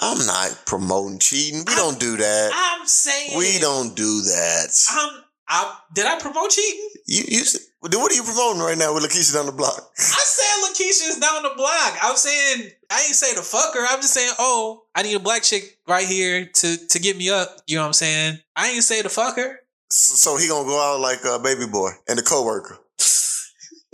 [0.00, 1.62] I'm not promoting cheating.
[1.66, 2.50] We don't do that.
[2.54, 4.68] I'm saying We don't do that.
[4.90, 6.88] I'm I did I promote cheating?
[7.06, 7.44] You you
[7.80, 9.90] what are you promoting right now with Lakeisha down the block?
[9.96, 11.98] I said Lakeisha is down the block.
[12.02, 13.86] I'm saying I ain't say the fucker.
[13.88, 17.30] I'm just saying, oh, I need a black chick right here to to get me
[17.30, 17.58] up.
[17.66, 18.38] You know what I'm saying?
[18.56, 19.56] I ain't say the fucker.
[19.90, 22.78] So he gonna go out like a baby boy and a coworker.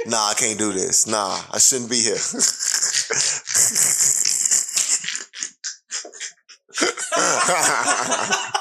[0.06, 1.06] Nah, I can't do this.
[1.06, 2.16] Nah, I shouldn't be here.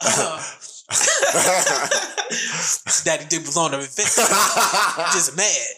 [0.00, 0.57] Uh-huh.
[3.04, 4.16] Daddy did belong to event.
[4.18, 5.74] I'm just mad.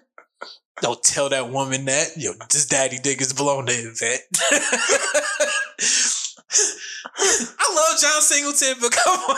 [0.80, 2.16] Don't tell that woman that.
[2.16, 4.22] Yo, this daddy dick is below the event.
[7.22, 9.36] I love John Singleton, but come on.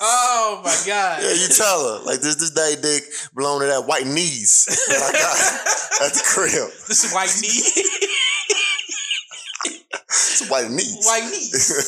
[0.00, 1.22] oh my god.
[1.22, 2.34] yeah, you tell her like this.
[2.34, 5.36] This daddy dick belong to that white knees that I got
[6.08, 6.70] at the crib.
[6.88, 7.60] This is white knee.
[10.08, 11.04] It's white knees.
[11.06, 11.84] white knees.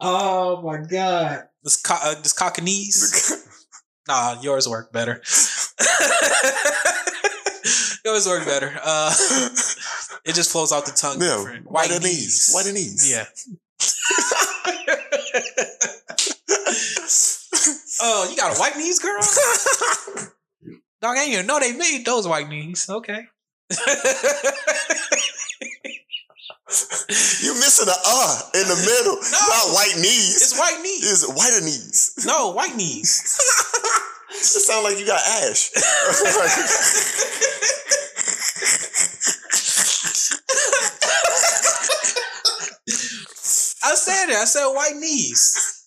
[0.00, 1.44] oh my god.
[1.62, 2.32] This co- uh, this.
[4.08, 5.14] Nah, yours work better.
[8.04, 8.78] yours work better.
[8.80, 9.12] Uh,
[10.24, 11.20] it just flows out the tongue.
[11.20, 11.68] yeah, different.
[11.68, 12.50] white knees.
[12.52, 13.10] White knees.
[13.10, 13.24] Yeah.
[18.02, 19.20] oh, you got a white knees, girl?
[21.00, 22.88] Dog, I ain't even know they made those white knees.
[22.88, 23.26] Okay.
[27.40, 30.42] You missing a uh in the middle, not white knees.
[30.42, 31.22] it's white knees.
[31.22, 32.24] It's whiter knees.
[32.26, 33.38] No, white knees.
[34.30, 35.70] It sounds like you got ash.
[43.84, 44.36] I said it.
[44.36, 45.85] I said white knees.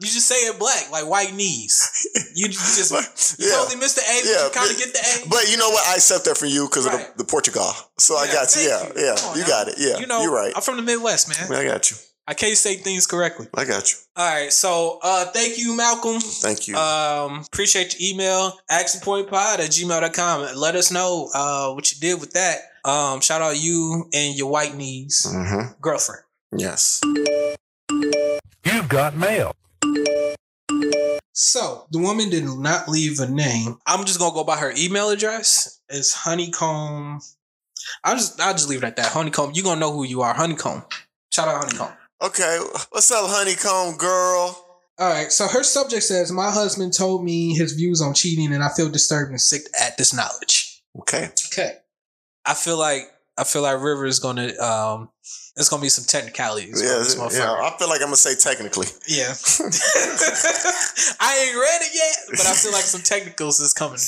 [0.00, 2.08] You just say it black, like white knees.
[2.34, 3.54] You, you just you yeah.
[3.56, 5.28] totally missed the A, but Yeah, you kind of get the A.
[5.28, 5.84] But you know what?
[5.88, 7.68] I accept that from you because of the, the Portugal.
[7.98, 8.68] So I got you.
[8.68, 9.28] thank Yeah, yeah.
[9.28, 9.48] On You now.
[9.48, 9.74] got it.
[9.78, 10.52] Yeah, You know, you're right.
[10.54, 11.52] I'm from the Midwest, man.
[11.52, 11.96] I got you.
[12.28, 13.48] I can't say things correctly.
[13.54, 13.96] I got you.
[14.14, 16.20] All right, so uh, thank you, Malcolm.
[16.20, 16.76] Thank you.
[16.76, 20.56] Um, appreciate your email, actionpointpod at gmail.com.
[20.56, 22.58] Let us know uh, what you did with that.
[22.84, 25.72] Um, shout out you and your white knees mm-hmm.
[25.80, 26.22] girlfriend.
[26.54, 27.00] Yes.
[27.90, 29.56] You've got mail.
[31.40, 33.78] So the woman did not leave a name.
[33.86, 35.80] I'm just gonna go by her email address.
[35.88, 37.20] It's honeycomb.
[38.02, 39.12] I'll just I'll just leave it at that.
[39.12, 39.52] Honeycomb.
[39.54, 40.34] You gonna know who you are.
[40.34, 40.82] Honeycomb.
[41.32, 41.92] Shout out honeycomb.
[42.20, 42.58] Okay.
[42.90, 44.64] What's up, honeycomb girl?
[44.98, 45.30] All right.
[45.30, 48.88] So her subject says, "My husband told me his views on cheating, and I feel
[48.88, 51.30] disturbed and sick at this knowledge." Okay.
[51.52, 51.76] Okay.
[52.46, 55.10] I feel like I feel like River is gonna um
[55.58, 56.80] there's gonna be some technicalities.
[56.80, 57.22] Yeah, Yeah, this yeah.
[57.22, 57.60] motherfucker.
[57.62, 58.86] I feel like I'm gonna say technically.
[59.08, 59.34] Yeah.
[61.20, 63.98] I ain't read it yet, but I feel like some technicals is coming.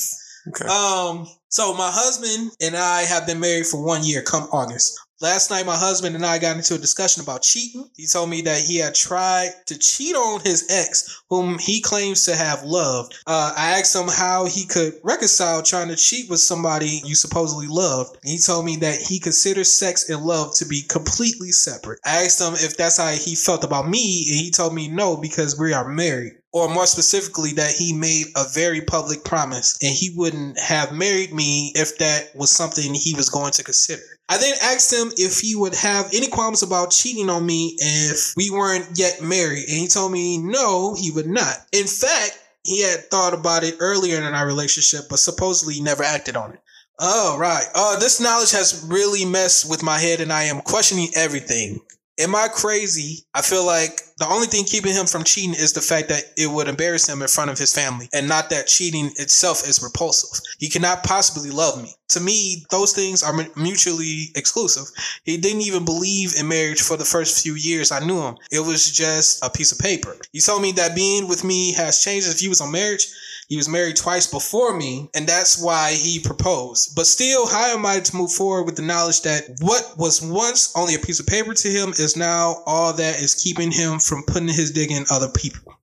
[0.49, 0.65] Okay.
[0.67, 4.97] Um, so my husband and I have been married for one year come August.
[5.23, 7.91] Last night, my husband and I got into a discussion about cheating.
[7.95, 12.25] He told me that he had tried to cheat on his ex, whom he claims
[12.25, 13.19] to have loved.
[13.27, 17.67] Uh, I asked him how he could reconcile trying to cheat with somebody you supposedly
[17.69, 18.17] loved.
[18.25, 22.01] He told me that he considers sex and love to be completely separate.
[22.03, 25.19] I asked him if that's how he felt about me, and he told me no
[25.19, 29.95] because we are married or more specifically, that he made a very public promise and
[29.95, 34.03] he wouldn't have married me if that was something he was going to consider.
[34.29, 38.33] I then asked him if he would have any qualms about cheating on me if
[38.37, 41.57] we weren't yet married, and he told me no, he would not.
[41.73, 46.37] In fact, he had thought about it earlier in our relationship, but supposedly never acted
[46.37, 46.61] on it.
[47.01, 47.65] Oh, right.
[47.75, 51.81] Uh, this knowledge has really messed with my head, and I am questioning everything.
[52.21, 53.25] Am I crazy?
[53.35, 56.49] I feel like the only thing keeping him from cheating is the fact that it
[56.49, 60.39] would embarrass him in front of his family, and not that cheating itself is repulsive.
[60.59, 61.95] He cannot possibly love me.
[62.11, 64.85] To me, those things are mutually exclusive.
[65.25, 68.37] He didn't even believe in marriage for the first few years I knew him.
[68.53, 70.15] It was just a piece of paper.
[70.33, 73.07] He told me that being with me has changed his views on marriage.
[73.51, 76.95] He was married twice before me, and that's why he proposed.
[76.95, 80.73] But still, how am I to move forward with the knowledge that what was once
[80.77, 84.23] only a piece of paper to him is now all that is keeping him from
[84.25, 85.75] putting his dick in other people?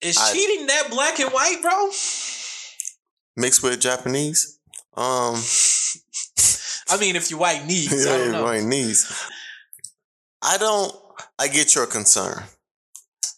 [0.00, 1.90] Is I- cheating that black and white, bro?
[3.36, 4.60] Mixed with Japanese.
[4.94, 5.42] Um,
[6.88, 8.44] I mean, if you white needs, yeah, know.
[8.44, 9.10] right knees.
[10.40, 10.94] I don't.
[11.36, 12.44] I get your concern.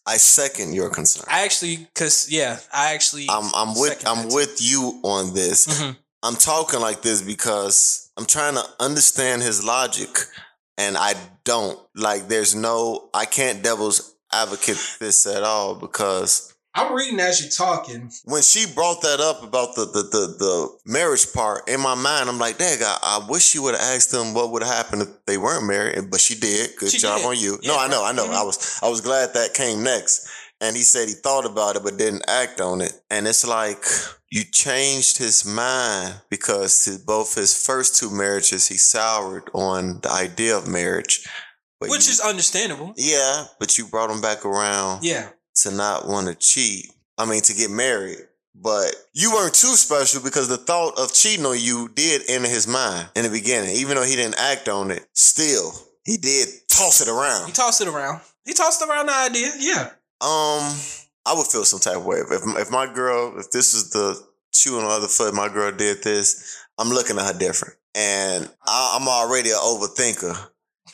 [0.06, 1.24] I second your concern.
[1.28, 3.26] I actually, cause yeah, I actually.
[3.28, 5.66] I'm I'm with I'm with you on this.
[5.66, 5.96] Mhm.
[6.22, 10.08] I'm talking like this because I'm trying to understand his logic,
[10.78, 11.14] and I
[11.44, 12.28] don't like.
[12.28, 13.10] There's no.
[13.12, 18.10] I can't devil's advocate this at all because I'm reading as you're talking.
[18.24, 22.28] when she brought that up about the the the, the marriage part in my mind,
[22.28, 25.02] I'm like, dang, I, I wish she would have asked them what would have happened
[25.02, 26.70] if they weren't married, but she did.
[26.76, 27.26] Good She job did.
[27.26, 27.58] on you.
[27.62, 28.04] Yeah, no, I know.
[28.04, 28.26] I know.
[28.26, 28.34] Mhm.
[28.34, 30.28] I was I was glad that came next.
[30.60, 32.92] And he said he thought about it but didn't act on it.
[33.10, 33.84] And it's like
[34.30, 40.10] you changed his mind because his, both his first two marriages he soured on the
[40.10, 41.26] idea of marriage.
[41.80, 42.94] But Which you- is understandable.
[42.96, 45.28] yeah, but you brought him back around Yeah.
[45.56, 46.86] To not want to cheat.
[47.18, 48.18] I mean, to get married.
[48.54, 52.68] But you weren't too special because the thought of cheating on you did enter his
[52.68, 53.74] mind in the beginning.
[53.76, 55.72] Even though he didn't act on it, still,
[56.04, 57.46] he did toss it around.
[57.46, 58.20] He tossed it around.
[58.44, 59.50] He tossed around the idea.
[59.58, 59.90] Yeah.
[60.20, 60.72] Um,
[61.26, 62.18] I would feel some type of way.
[62.18, 64.20] If, if my girl, if this is the
[64.52, 67.74] shoe on the other foot, my girl did this, I'm looking at her different.
[67.94, 70.36] And I, I'm already an overthinker.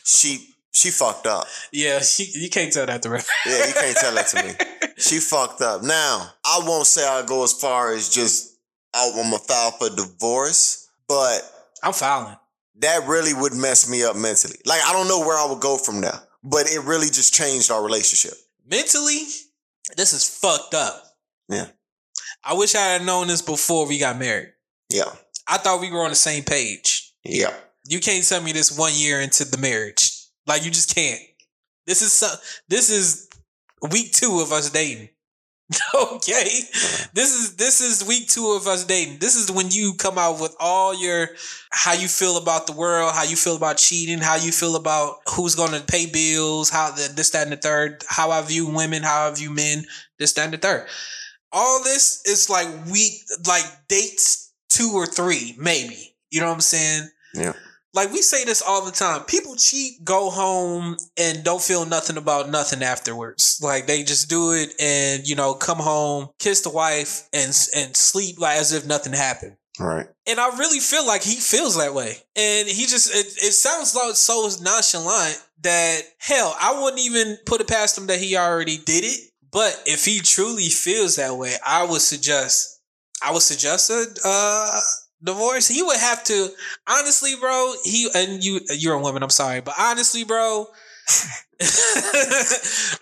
[0.03, 1.47] She, she fucked up.
[1.71, 2.01] Yeah.
[2.17, 3.25] You, you can't tell that to rap.
[3.45, 4.51] Yeah, you can't tell that to me.
[4.97, 5.81] She fucked up.
[5.81, 8.55] Now, I won't say I go as far as just
[8.93, 11.41] oh, I'm file for divorce, but
[11.81, 12.35] I'm filing.
[12.81, 14.57] that really would mess me up mentally.
[14.65, 17.71] Like I don't know where I would go from there, but it really just changed
[17.71, 18.37] our relationship.
[18.69, 19.23] Mentally,
[19.97, 21.03] this is fucked up.
[21.49, 21.67] Yeah.
[22.43, 24.53] I wish I had known this before we got married.
[24.89, 25.11] Yeah,
[25.47, 27.11] I thought we were on the same page.
[27.23, 27.53] yeah.
[27.87, 30.11] You can't tell me this one year into the marriage.
[30.47, 31.21] Like you just can't.
[31.85, 32.27] This is so,
[32.67, 33.29] this is
[33.91, 35.09] week two of us dating.
[35.95, 36.43] okay.
[37.13, 39.19] This is this is week two of us dating.
[39.19, 41.29] This is when you come out with all your
[41.71, 45.17] how you feel about the world, how you feel about cheating, how you feel about
[45.29, 49.03] who's gonna pay bills, how the this, that, and the third, how I view women,
[49.03, 49.85] how I view men,
[50.19, 50.87] this, that, and the third.
[51.53, 53.13] All this is like week
[53.47, 56.15] like dates two or three, maybe.
[56.31, 57.09] You know what I'm saying?
[57.33, 57.53] Yeah.
[57.93, 59.23] Like we say this all the time.
[59.23, 63.59] People cheat, go home, and don't feel nothing about nothing afterwards.
[63.61, 67.95] Like they just do it and you know come home, kiss the wife, and and
[67.95, 69.57] sleep like as if nothing happened.
[69.79, 70.07] Right.
[70.27, 72.17] And I really feel like he feels that way.
[72.35, 77.61] And he just it, it sounds like so nonchalant that hell, I wouldn't even put
[77.61, 79.31] it past him that he already did it.
[79.51, 82.81] But if he truly feels that way, I would suggest
[83.23, 84.79] I would suggest a uh
[85.23, 85.67] divorce.
[85.67, 86.49] He would have to
[86.87, 90.67] honestly, bro, he and you you're a woman, I'm sorry, but honestly, bro,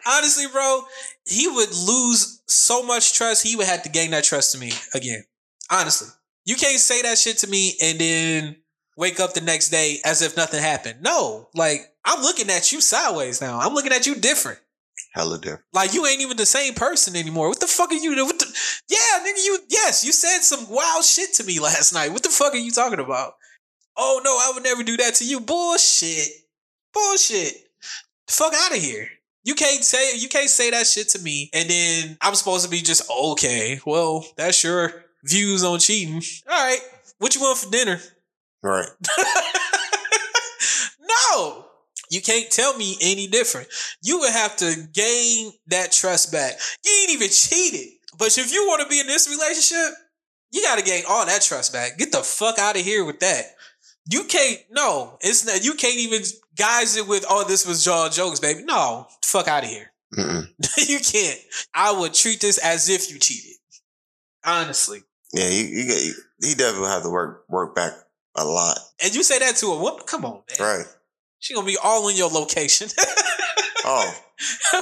[0.08, 0.82] honestly, bro,
[1.26, 4.72] he would lose so much trust, he would have to gain that trust to me
[4.94, 5.24] again.
[5.70, 6.10] Honestly.
[6.46, 8.56] You can't say that shit to me and then
[8.98, 11.02] wake up the next day as if nothing happened.
[11.02, 13.60] No, like I'm looking at you sideways now.
[13.60, 14.60] I'm looking at you different.
[15.12, 15.64] Hella different.
[15.74, 17.50] Like you ain't even the same person anymore.
[17.50, 18.12] What the fuck are you?
[18.26, 18.46] What the,
[18.90, 22.12] yeah, nigga, you yes, you said some wild shit to me last night.
[22.12, 23.34] What the fuck are you talking about?
[23.98, 25.40] Oh no, I would never do that to you.
[25.40, 26.28] Bullshit.
[26.94, 27.54] Bullshit.
[28.28, 29.10] The fuck out of here.
[29.44, 32.70] You can't say you can't say that shit to me, and then I'm supposed to
[32.70, 33.80] be just okay.
[33.86, 36.22] Well, that's your views on cheating.
[36.50, 36.80] All right,
[37.18, 38.00] what you want for dinner?
[38.62, 38.90] Right.
[41.32, 41.66] No,
[42.10, 43.68] you can't tell me any different.
[44.02, 46.54] You would have to gain that trust back.
[46.84, 47.94] You ain't even cheated.
[48.18, 49.98] But if you want to be in this relationship,
[50.52, 51.98] you got to gain all that trust back.
[51.98, 53.46] Get the fuck out of here with that.
[54.12, 54.60] You can't.
[54.72, 55.64] No, it's not.
[55.64, 56.22] You can't even
[56.56, 59.92] guise it with, "Oh, this was jaw jokes, baby." No, fuck out of here.
[60.78, 61.40] You can't.
[61.74, 63.58] I would treat this as if you cheated.
[64.44, 65.04] Honestly.
[65.34, 67.94] Yeah, you, you get he definitely have to work work back
[68.36, 68.80] a lot.
[69.04, 70.02] And you say that to a woman?
[70.06, 70.60] Come on, man.
[70.60, 70.86] Right.
[71.40, 72.88] She gonna be all in your location.
[73.86, 74.14] Oh,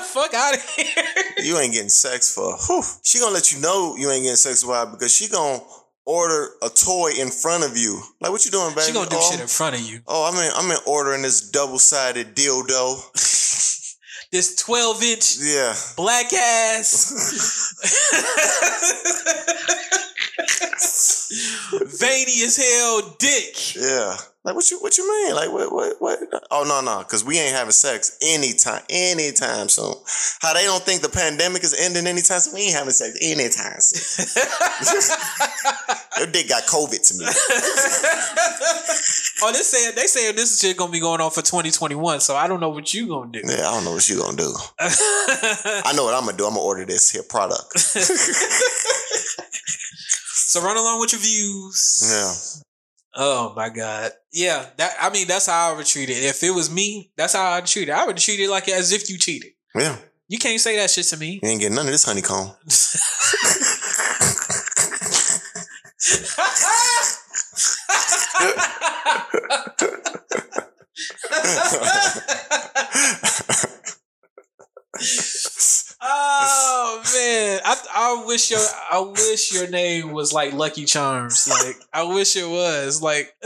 [0.02, 1.04] Fuck out of here.
[1.38, 2.58] you ain't getting sex for.
[2.58, 2.82] Whew.
[3.04, 5.62] She gonna let you know you ain't getting sex why because she gonna
[6.04, 8.02] order a toy in front of you.
[8.20, 8.88] Like, what you doing, baby?
[8.88, 10.02] She gonna do oh, shit in front of you.
[10.08, 12.98] Oh, I mean I'm in ordering this double sided dildo.
[14.32, 15.74] This 12 inch Yeah.
[15.96, 17.13] black ass.
[22.00, 23.76] Veiny as hell dick.
[23.76, 24.17] Yeah.
[24.47, 25.36] Like what you what you mean?
[25.36, 26.19] Like what what what?
[26.52, 29.93] Oh no no, because we ain't having sex anytime anytime soon.
[30.39, 32.54] How they don't think the pandemic is ending anytime soon?
[32.54, 35.17] We ain't having sex anytime soon.
[36.17, 37.26] Your dick got COVID to me.
[39.43, 42.47] oh, they saying they saying this shit gonna be going on for 2021, so I
[42.47, 43.41] don't know what you gonna do.
[43.43, 44.56] Yeah, I don't know what you gonna do.
[44.80, 46.45] I know what I'm gonna do.
[46.45, 47.73] I'm gonna order this here product.
[50.48, 52.10] So run along with your views.
[52.10, 52.34] Yeah.
[53.16, 54.14] Oh my god.
[54.32, 56.24] Yeah, that I mean that's how I would treat it.
[56.24, 57.92] If it was me, that's how I'd treat it.
[57.92, 59.52] I would treat it like as if you cheated.
[59.76, 59.98] Yeah.
[60.30, 61.42] You can't say that shit to me.
[61.44, 62.52] You ain't getting none of this honeycomb.
[76.02, 78.60] oh man, I I wish your
[78.92, 81.48] I wish your name was like Lucky Charms.
[81.48, 83.34] Like I wish it was like.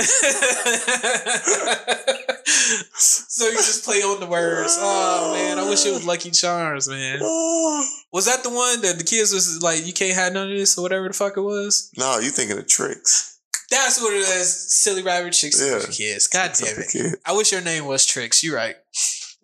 [2.93, 4.75] so you just play on the words.
[4.79, 7.19] Oh man, I wish it was Lucky Charms, man.
[8.13, 10.77] Was that the one that the kids was like, you can't have none of this
[10.77, 11.89] or whatever the fuck it was?
[11.97, 13.39] no, you thinking of Trix.
[13.69, 14.73] That's what it is.
[14.73, 15.79] Silly rabbit Trix Yeah.
[15.89, 16.27] kids.
[16.27, 17.19] God damn it.
[17.25, 18.43] I wish your name was Trix.
[18.43, 18.75] You're right.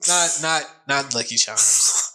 [0.05, 2.06] Not not not Lucky Charms.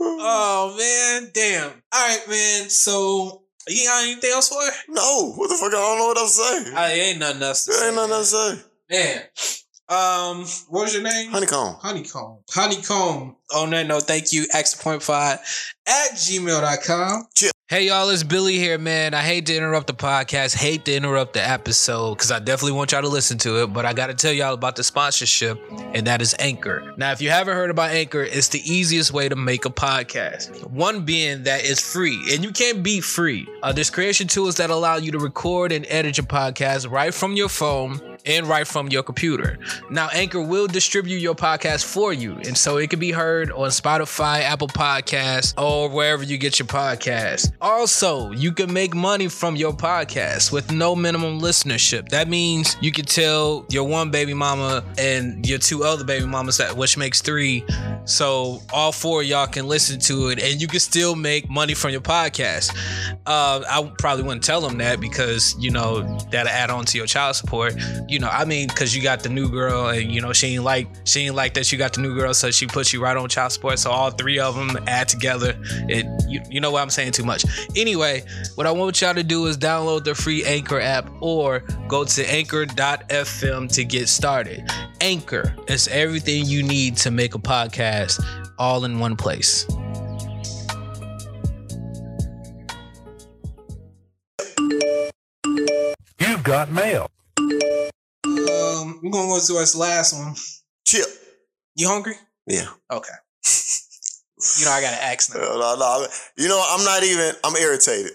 [0.00, 1.70] Oh man, damn.
[1.92, 2.70] All right, man.
[2.70, 4.60] So you got anything else for?
[4.62, 4.70] her?
[4.88, 5.68] No, what the fuck?
[5.68, 6.74] I don't know what I'm saying.
[6.76, 7.64] I ain't nothing else.
[7.64, 8.62] To There say, ain't nothing else to say.
[8.90, 9.22] Man.
[9.88, 11.32] Um, what was your name?
[11.32, 11.74] Honeycomb.
[11.80, 12.38] Honeycomb.
[12.50, 13.36] Honeycomb.
[13.56, 15.38] On that note, thank you, extrapointpod
[15.88, 17.26] at gmail.com.
[17.70, 19.14] Hey y'all, it's Billy here, man.
[19.14, 22.90] I hate to interrupt the podcast, hate to interrupt the episode, because I definitely want
[22.90, 25.56] y'all to listen to it, but I gotta tell y'all about the sponsorship,
[25.94, 26.92] and that is Anchor.
[26.96, 30.68] Now, if you haven't heard about Anchor, it's the easiest way to make a podcast.
[30.68, 33.46] One being that it's free, and you can't beat free.
[33.62, 37.34] Uh, there's creation tools that allow you to record and edit your podcast right from
[37.34, 39.58] your phone and right from your computer.
[39.90, 43.68] Now, Anchor will distribute your podcast for you, and so it can be heard on
[43.70, 47.52] Spotify, Apple Podcasts, or wherever you get your podcasts.
[47.62, 52.08] Also, you can make money from your podcast with no minimum listenership.
[52.08, 56.56] That means you can tell your one baby mama and your two other baby mamas
[56.56, 57.62] that which makes three.
[58.06, 61.74] So all four of y'all can listen to it, and you can still make money
[61.74, 62.74] from your podcast.
[63.26, 67.06] Uh, I probably wouldn't tell them that because you know that'll add on to your
[67.06, 67.74] child support.
[68.08, 70.64] You know, I mean, because you got the new girl, and you know she ain't
[70.64, 73.18] like she ain't like that you got the new girl, so she puts you right
[73.18, 73.78] on child support.
[73.78, 75.54] So all three of them add together.
[75.88, 77.44] It you, you know what I'm saying too much.
[77.76, 82.04] Anyway, what I want y'all to do is download the free Anchor app or go
[82.04, 84.68] to anchor.fm to get started.
[85.00, 88.22] Anchor is everything you need to make a podcast
[88.58, 89.66] all in one place.
[96.18, 97.10] You've got mail.
[97.38, 100.34] Um, we're gonna go to this last one.
[100.86, 101.06] Chip.
[101.74, 102.14] You hungry?
[102.46, 102.68] Yeah.
[102.90, 103.08] Okay.
[104.58, 105.40] you know I gotta ask now.
[105.40, 107.34] Uh, no, no, you know, I'm not even.
[107.44, 108.12] I'm irritated.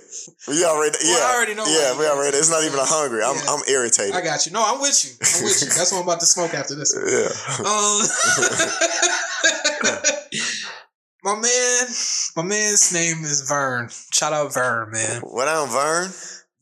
[0.47, 0.97] We already.
[1.03, 1.15] Yeah.
[1.15, 2.37] Well, I already know Yeah, we already.
[2.37, 3.23] It's not even a hungry.
[3.23, 3.35] I'm.
[3.35, 3.49] Yeah.
[3.49, 4.15] I'm irritated.
[4.15, 4.51] I got you.
[4.51, 5.11] No, I'm with you.
[5.21, 5.67] I'm with you.
[5.67, 6.93] That's what I'm about to smoke after this.
[6.95, 7.07] one.
[7.07, 7.29] yeah.
[7.65, 8.01] Um,
[11.23, 11.87] my man,
[12.35, 13.89] my man's name is Vern.
[14.11, 15.21] Shout out Vern, man.
[15.21, 16.11] What down, Vern?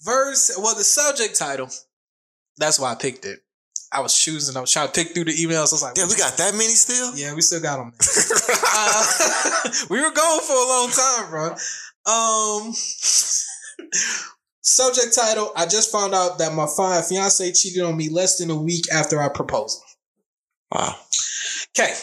[0.01, 1.69] Verse, well, the subject title.
[2.57, 3.39] That's why I picked it.
[3.93, 4.57] I was choosing.
[4.57, 5.71] I was trying to pick through the emails.
[5.71, 7.15] I was like, Yeah, we got that many still.
[7.15, 7.93] yeah, we still got them.
[8.75, 11.55] uh, we were going for a long time, bro.
[12.05, 12.73] Um,
[14.61, 18.49] subject title: I just found out that my fi- fiance cheated on me less than
[18.49, 19.81] a week after I proposed.
[20.71, 20.95] Wow.
[21.77, 21.93] Okay,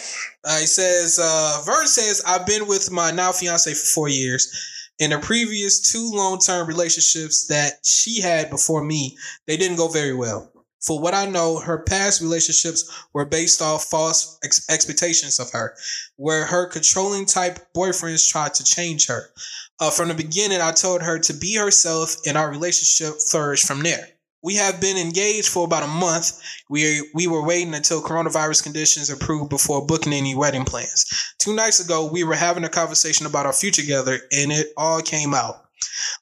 [0.45, 4.51] Uh, he says, uh, Vern says, I've been with my now fiance for four years.
[4.99, 9.17] In the previous two long term relationships that she had before me,
[9.47, 10.53] they didn't go very well.
[10.81, 15.77] For what I know, her past relationships were based off false ex- expectations of her,
[16.17, 19.31] where her controlling type boyfriends tried to change her.
[19.79, 23.83] Uh, from the beginning, I told her to be herself, and our relationship flourished from
[23.83, 24.09] there.
[24.43, 26.41] We have been engaged for about a month.
[26.71, 31.35] We we were waiting until coronavirus conditions improved before booking any wedding plans.
[31.39, 35.03] Two nights ago, we were having a conversation about our future together, and it all
[35.03, 35.67] came out.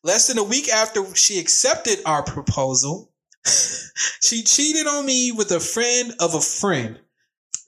[0.03, 3.13] Less than a week after she accepted our proposal,
[4.21, 6.99] she cheated on me with a friend of a friend.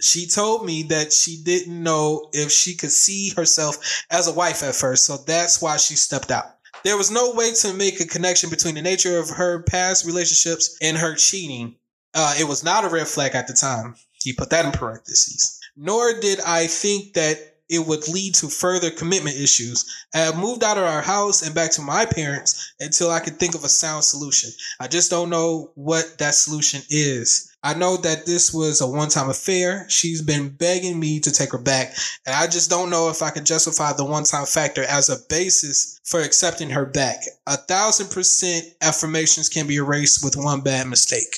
[0.01, 4.63] She told me that she didn't know if she could see herself as a wife
[4.63, 6.57] at first, so that's why she stepped out.
[6.85, 10.77] There was no way to make a connection between the nature of her past relationships
[10.81, 11.77] and her cheating.
[12.15, 13.95] Uh, it was not a red flag at the time.
[14.13, 15.59] He put that in parentheses.
[15.77, 19.85] Nor did I think that it would lead to further commitment issues.
[20.13, 23.39] I have moved out of our house and back to my parents until I could
[23.39, 24.51] think of a sound solution.
[24.81, 27.51] I just don't know what that solution is.
[27.63, 29.87] I know that this was a one time affair.
[29.89, 31.95] She's been begging me to take her back,
[32.27, 35.19] and I just don't know if I can justify the one time factor as a
[35.29, 37.21] basis for accepting her back.
[37.47, 41.37] A thousand percent affirmations can be erased with one bad mistake.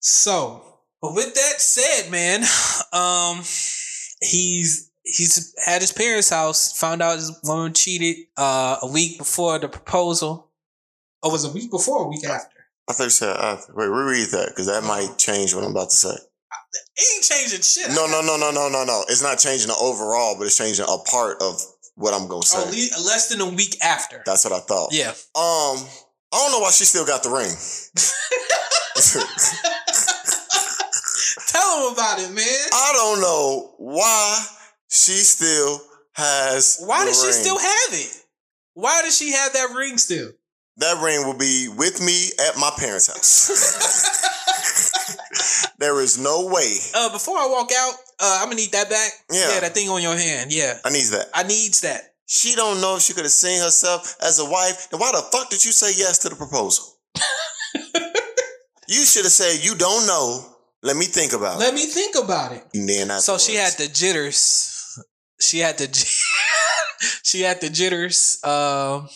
[0.00, 0.62] So,
[1.02, 2.42] with that said, man,
[2.92, 3.42] um,
[4.20, 9.58] he's he's at his parents' house, found out his woman cheated uh, a week before
[9.58, 10.50] the proposal.
[11.22, 12.56] Oh, was it a week before or a week after?
[12.88, 13.72] I thought you said after.
[13.74, 16.14] Wait, reread that because that might change what I'm about to say.
[16.96, 17.94] It ain't changing shit.
[17.94, 19.04] No, no, no, no, no, no, no.
[19.08, 21.60] It's not changing the overall, but it's changing a part of
[21.94, 22.58] what I'm gonna say.
[22.58, 24.22] Oh, less than a week after.
[24.26, 24.88] That's what I thought.
[24.92, 25.08] Yeah.
[25.08, 25.86] Um,
[26.32, 27.52] I don't know why she still got the ring.
[31.48, 32.68] Tell him about it, man.
[32.72, 34.44] I don't know why
[34.92, 35.80] she still
[36.12, 36.82] has.
[36.84, 38.24] Why does she still have it?
[38.74, 40.30] Why does she have that ring still?
[40.76, 43.48] That ring will be with me at my parents' house.
[45.78, 46.76] there is no way.
[46.94, 49.12] Uh, before I walk out, uh, I'm gonna need that back.
[49.30, 49.60] Yeah.
[49.60, 50.52] that thing on your hand.
[50.52, 51.26] Yeah, I need that.
[51.34, 52.14] I needs that.
[52.26, 54.88] She don't know if she could have seen herself as a wife.
[54.90, 56.84] Then why the fuck did you say yes to the proposal?
[58.88, 60.46] you should have said you don't know.
[60.82, 61.60] Let me think about it.
[61.60, 62.64] Let me think about it.
[62.72, 62.78] it.
[62.78, 64.71] And then So she had the jitters.
[65.42, 65.86] She had the
[67.22, 68.42] she had the jitters.
[68.44, 69.08] Um,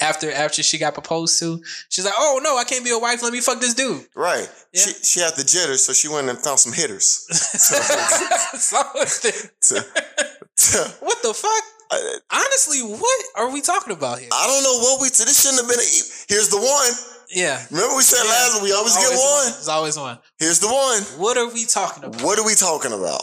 [0.00, 3.22] after after she got proposed to, she's like, "Oh no, I can't be a wife.
[3.22, 4.48] Let me fuck this dude." right.
[4.72, 4.82] Yeah.
[4.82, 7.26] She she had the jitters, so she went and found some hitters.
[10.56, 11.64] So, what the fuck?
[11.90, 14.28] I, Honestly, what are we talking about here?
[14.30, 15.08] I don't know what we.
[15.08, 15.80] This shouldn't have been.
[15.80, 15.88] A,
[16.28, 16.92] here's the one.
[17.32, 18.30] Yeah, Remember we said Yeah.
[18.30, 19.48] last week we always get one.
[19.48, 20.18] It's always one.
[20.38, 21.02] Here's the one.
[21.20, 22.22] What are we talking about?
[22.22, 23.22] What are we talking about?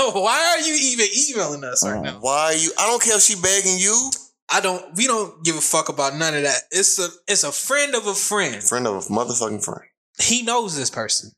[0.12, 2.18] Why are you even emailing us right uh, now?
[2.20, 2.70] Why are you?
[2.78, 4.10] I don't care if she begging you.
[4.50, 4.94] I don't.
[4.96, 6.62] We don't give a fuck about none of that.
[6.70, 7.08] It's a.
[7.28, 8.62] It's a friend of a friend.
[8.62, 9.88] Friend of a motherfucking friend.
[10.20, 11.30] He knows this person.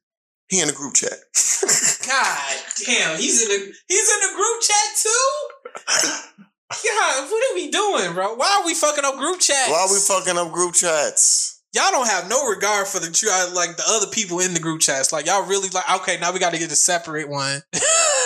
[0.48, 1.12] He in the group chat.
[2.07, 3.72] God damn, he's in the.
[3.88, 6.28] He's in the group chat too.
[6.72, 8.34] God, what are we doing, bro?
[8.34, 9.70] Why are we fucking up group chats?
[9.70, 11.61] Why are we fucking up group chats?
[11.75, 14.61] Y'all don't have no regard for the tr- uh, like the other people in the
[14.61, 15.12] group chats.
[15.12, 15.89] Like y'all really like.
[16.03, 17.62] Okay, now we got to get a separate one.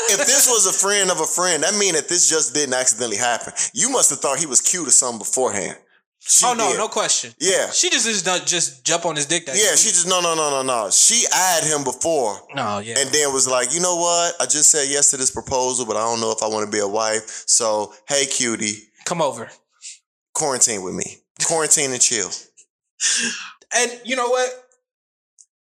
[0.08, 3.16] If this was a friend of a friend, that mean that this just didn't accidentally
[3.16, 3.52] happen.
[3.74, 5.76] You must have thought he was cute or something beforehand.
[6.20, 6.78] She oh no, did.
[6.78, 7.32] no question.
[7.40, 7.70] Yeah.
[7.70, 9.46] She just just not just jump on his dick.
[9.46, 10.90] That Yeah, she just no no no no no.
[10.90, 12.94] She eyed him before no yeah.
[12.98, 14.34] and then was like, you know what?
[14.40, 16.70] I just said yes to this proposal, but I don't know if I want to
[16.70, 17.42] be a wife.
[17.46, 18.76] So hey, cutie,
[19.06, 19.50] Come over.
[20.34, 21.16] quarantine with me.
[21.44, 22.30] Quarantine and chill.
[23.76, 24.50] And you know what?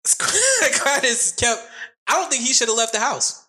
[0.20, 1.62] Curtis kept.
[2.08, 3.46] I don't think he should have left the house.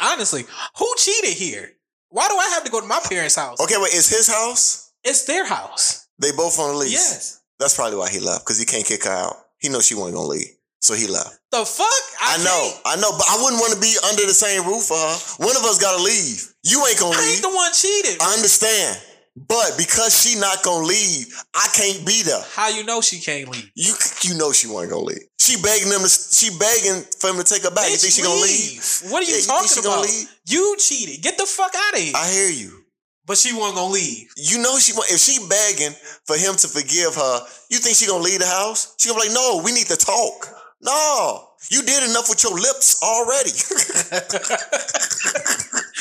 [0.00, 0.44] Honestly,
[0.78, 1.72] who cheated here?
[2.10, 3.60] Why do I have to go to my parents' house?
[3.60, 4.92] Okay, wait, it's his house?
[5.04, 6.08] It's their house.
[6.18, 6.92] They both on the lease.
[6.92, 7.40] Yes.
[7.58, 9.36] That's probably why he left because he can't kick her out.
[9.58, 10.50] He knows she wasn't gonna leave,
[10.80, 11.38] so he left.
[11.52, 11.86] The fuck?
[12.20, 14.96] I, know, I know, but I wouldn't want to be under the same roof for
[14.98, 15.46] her.
[15.46, 16.52] One of us gotta leave.
[16.64, 17.32] You ain't gonna I leave.
[17.34, 18.18] ain't the one cheated.
[18.20, 18.98] I understand,
[19.36, 22.42] but because she not gonna leave, I can't be there.
[22.54, 23.70] How you know she can't leave?
[23.74, 25.24] You you know she wasn't gonna leave.
[25.38, 26.08] She begging them to.
[26.08, 27.90] She begging for him to take her back.
[27.90, 29.10] you think she gonna leave?
[29.10, 30.06] What are you Yeah, you talking gonna about?
[30.06, 30.28] leave?
[30.46, 31.22] You cheated.
[31.22, 32.12] Get the fuck out of here.
[32.14, 32.84] I hear you.
[33.26, 34.28] but she wasn't gonna leave.
[34.36, 35.94] You know she if she begging
[36.26, 38.94] for him to forgive her, you think she gonna leave the house?
[38.98, 40.46] She gonna be like, no, we need to talk.
[40.82, 43.50] No, you did enough with your lips already.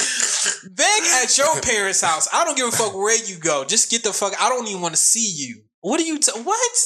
[0.72, 2.28] Beg at your parents' house.
[2.34, 3.64] I don't give a fuck where you go.
[3.66, 4.34] Just get the fuck.
[4.42, 5.62] I don't even want to see you.
[5.82, 6.20] What are you?
[6.20, 6.78] T- what?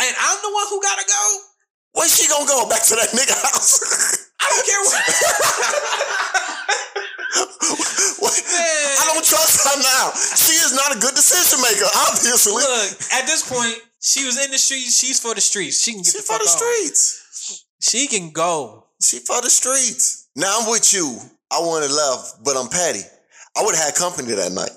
[0.00, 1.38] And I'm the one who gotta go.
[1.94, 2.68] Where's she gonna go?
[2.68, 4.28] Back to that nigga house?
[4.40, 5.04] I don't care what.
[8.18, 8.34] What?
[8.34, 10.10] I don't trust her now.
[10.34, 12.52] She is not a good decision maker, obviously.
[12.54, 14.98] Look, at this point, she was in the streets.
[14.98, 15.82] She's for the streets.
[15.82, 17.64] She can get She the for the streets.
[17.80, 18.86] She can go.
[19.00, 20.28] She for the streets.
[20.34, 21.20] Now I'm with you.
[21.50, 23.00] I wanted love, but I'm petty.
[23.56, 24.70] I would have had company that night.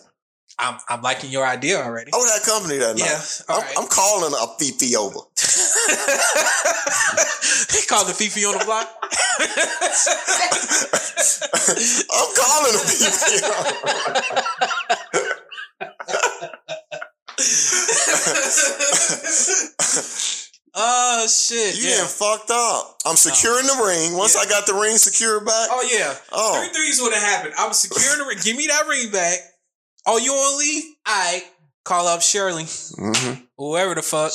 [0.57, 2.11] I'm, I'm liking your idea already.
[2.13, 3.41] I would have had company that night.
[3.49, 3.75] all I'm, right.
[3.79, 5.15] I'm calling a Fifi over.
[7.71, 8.87] he called the Fifi on the block.
[12.11, 14.41] I'm calling a Fifi over.
[20.73, 21.75] Oh shit!
[21.77, 21.89] You yeah.
[21.97, 22.97] getting fucked up.
[23.05, 24.17] I'm securing the ring.
[24.17, 24.41] Once Yeah.
[24.41, 26.15] I got the ring secured back, Oh yeah.
[26.31, 26.59] Oh.
[26.59, 27.53] Three threes would have happened.
[27.57, 28.37] I'm securing the ring.
[28.43, 29.39] Give me that ring back.
[30.05, 30.83] Oh, you want to leave?
[31.05, 31.43] I
[31.83, 33.47] call up Shirley, Mhm.
[33.57, 34.31] whoever the fuck.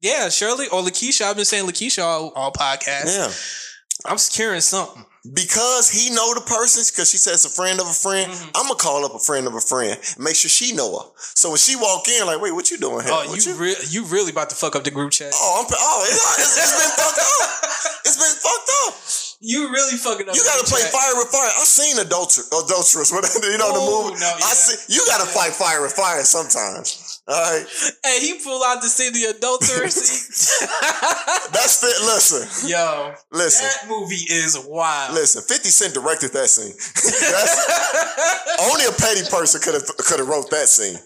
[0.00, 1.22] Yeah, Shirley or Lakeisha.
[1.26, 3.06] I've been saying Lakeisha all, all podcasts.
[3.16, 3.30] yeah.
[4.10, 5.04] I'm securing something.
[5.34, 8.50] Because he know the person, because she says a friend of a friend, Mhm.
[8.54, 11.04] I'm gonna call up a friend of a friend, make sure she know her.
[11.34, 13.12] So when she walk in, like, wait, what you doing here?
[13.12, 15.32] Oh, What you re- you really about to fuck up the group chat?
[15.34, 17.50] Oh, I'm, oh, it's, it's, been fucked up.
[18.06, 18.94] It's been fucked up.
[19.40, 20.34] You really fucking up.
[20.34, 20.90] You gotta play chat.
[20.92, 21.50] fire with fire.
[21.58, 24.20] I've seen adulter, adulterous, you know, the Oh, movie.
[24.20, 24.44] no, yeah.
[24.46, 27.09] I see, you gotta fight fire with fire sometimes.
[27.30, 27.64] All right.
[28.04, 29.94] Hey, he pull out to see the city adulterers.
[31.52, 33.66] That's the, listen, Yo, listen.
[33.66, 35.14] that movie is wild.
[35.14, 36.74] Listen, 50 Cent directed that scene.
[36.74, 40.98] That's, only a petty person could have could have wrote that scene.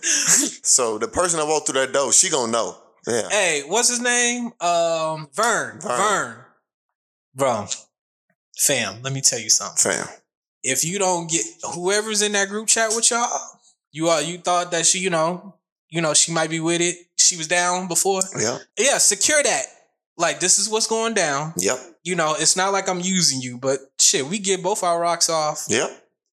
[0.62, 2.76] So the person that walked through that door, she gonna know.
[3.06, 3.28] Yeah.
[3.28, 4.46] Hey, what's his name?
[4.62, 5.78] Um, Vern.
[5.80, 5.98] Vern.
[5.98, 6.36] Vern.
[7.34, 7.66] Bro,
[8.56, 9.92] fam, let me tell you something.
[9.92, 10.06] Fam.
[10.62, 11.44] If you don't get
[11.74, 13.28] whoever's in that group chat with y'all,
[13.92, 15.56] you uh, you thought that she, you know,
[15.94, 16.96] you know, she might be with it.
[17.14, 18.20] She was down before.
[18.36, 18.62] Yep.
[18.76, 19.62] Yeah, secure that.
[20.18, 21.52] Like this is what's going down.
[21.56, 21.78] Yep.
[22.02, 25.30] You know, it's not like I'm using you, but shit, we get both our rocks
[25.30, 25.66] off.
[25.68, 25.88] Yep.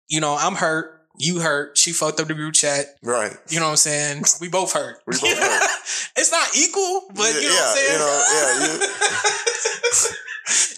[0.10, 1.00] You know, I'm hurt.
[1.20, 1.78] You hurt.
[1.78, 2.88] She fucked up the group chat.
[3.04, 3.38] Right.
[3.50, 4.24] You know what I'm saying?
[4.42, 4.98] We both hurt.
[5.06, 5.70] We both hurt.
[6.18, 7.94] it's not equal, but you know what I'm saying?
[7.94, 10.16] You know, yeah, you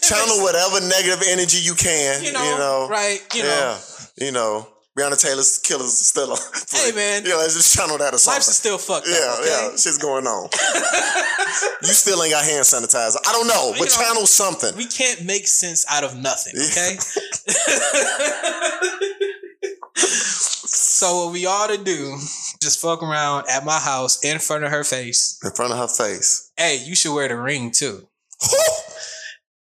[0.02, 2.22] channel whatever negative energy you can.
[2.22, 3.20] you know, right?
[3.34, 4.26] You know, yeah.
[4.26, 4.68] You know.
[4.96, 6.38] Breonna Taylor's killers still on.
[6.70, 7.22] Hey, man.
[7.24, 8.36] Yeah, let's just channel that or something.
[8.36, 9.40] life's still fucked Yeah, up.
[9.40, 9.48] Okay?
[9.48, 10.48] yeah, shit's going on.
[11.82, 13.16] you still ain't got hand sanitizer.
[13.26, 14.76] I don't know, but You know, channel something.
[14.76, 16.52] We can't make sense out of nothing.
[16.56, 16.96] Okay.
[19.96, 22.16] so what we ought to do,
[22.60, 25.38] just fuck around at my house in front of her face.
[25.44, 26.50] In front of her face.
[26.56, 28.08] Hey, you should wear the ring too.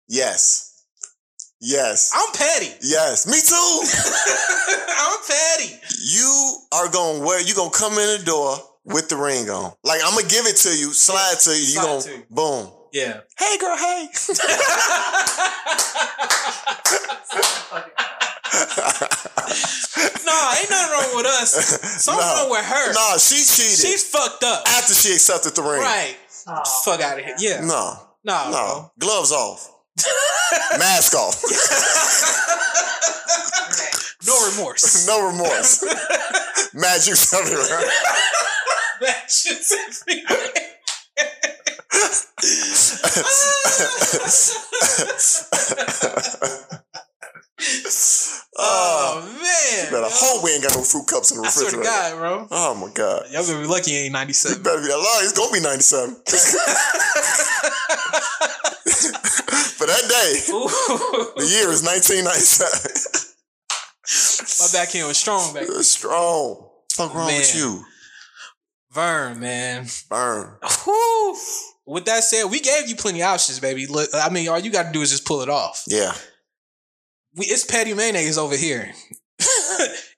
[0.07, 0.68] yes.
[1.61, 2.11] Yes.
[2.15, 2.71] I'm petty.
[2.81, 3.27] Yes.
[3.27, 3.53] Me too.
[4.97, 5.75] I'm petty.
[6.03, 9.73] you are gonna wear you gonna come in the door with the ring on.
[9.83, 12.23] Like I'm gonna give it to you, slide to you, you Slide gonna to you.
[12.29, 12.71] boom.
[12.93, 13.19] Yeah.
[13.37, 14.07] Hey girl, hey.
[20.25, 21.51] No, ain't nothing wrong with us.
[22.03, 22.35] Something No.
[22.43, 22.93] wrong with her.
[22.93, 23.79] No, she cheated.
[23.79, 24.63] She's fucked up.
[24.67, 25.81] after she accepted the ring.
[25.81, 26.15] Right.
[26.85, 27.35] Fuck out of here.
[27.39, 27.61] Yeah.
[27.61, 27.95] No.
[28.23, 28.51] No.
[28.51, 28.91] No.
[28.99, 29.71] Gloves off.
[30.79, 31.41] Mask off.
[34.27, 35.07] No remorse.
[35.07, 35.81] no remorse.
[36.73, 37.89] Magic everywhere.
[39.01, 40.51] that shit's everywhere.
[48.57, 49.91] oh, Oh man.
[49.91, 50.09] better yo.
[50.11, 52.15] hope we ain't got no fruit cups in the I swear to refrigerator.
[52.15, 52.47] God, bro.
[52.51, 53.23] Oh my god.
[53.31, 54.63] Y'all gonna be lucky ain't You 97.
[54.63, 55.23] better be alive.
[55.23, 56.15] It's gonna be 97.
[56.15, 57.58] For that
[60.21, 60.39] day,
[61.37, 63.35] the year is 1997.
[64.59, 65.63] My back end was strong back.
[65.63, 66.67] It's strong.
[66.93, 67.83] Fuck wrong with you?
[68.91, 69.85] Vern, man.
[70.09, 70.57] Burn.
[70.83, 71.37] Whew.
[71.85, 73.85] With that said, we gave you plenty of options, baby.
[73.87, 75.83] Look, I mean, all you got to do is just pull it off.
[75.87, 76.13] Yeah.
[77.35, 78.91] We, it's Patty Mayonnaise over here.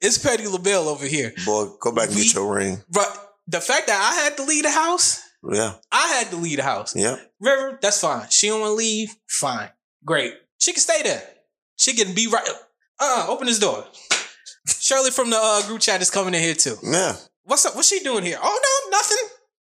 [0.01, 1.33] it's Patty LaBelle over here.
[1.45, 2.81] Boy, go back and We- get your ring.
[2.89, 5.73] But the fact that I had to leave the house, Yeah.
[5.91, 6.95] I had to leave the house.
[6.95, 7.17] Yeah.
[7.39, 8.27] River, that's fine.
[8.29, 9.69] She don't want to leave, fine.
[10.05, 10.33] Great.
[10.59, 11.23] She can stay there.
[11.77, 12.47] She can be right.
[12.99, 13.85] Uh, open this door.
[14.67, 16.75] Shirley from the uh, group chat is coming in here too.
[16.83, 17.15] Yeah.
[17.43, 17.75] What's up?
[17.75, 18.37] What's she doing here?
[18.41, 19.17] Oh no, nothing.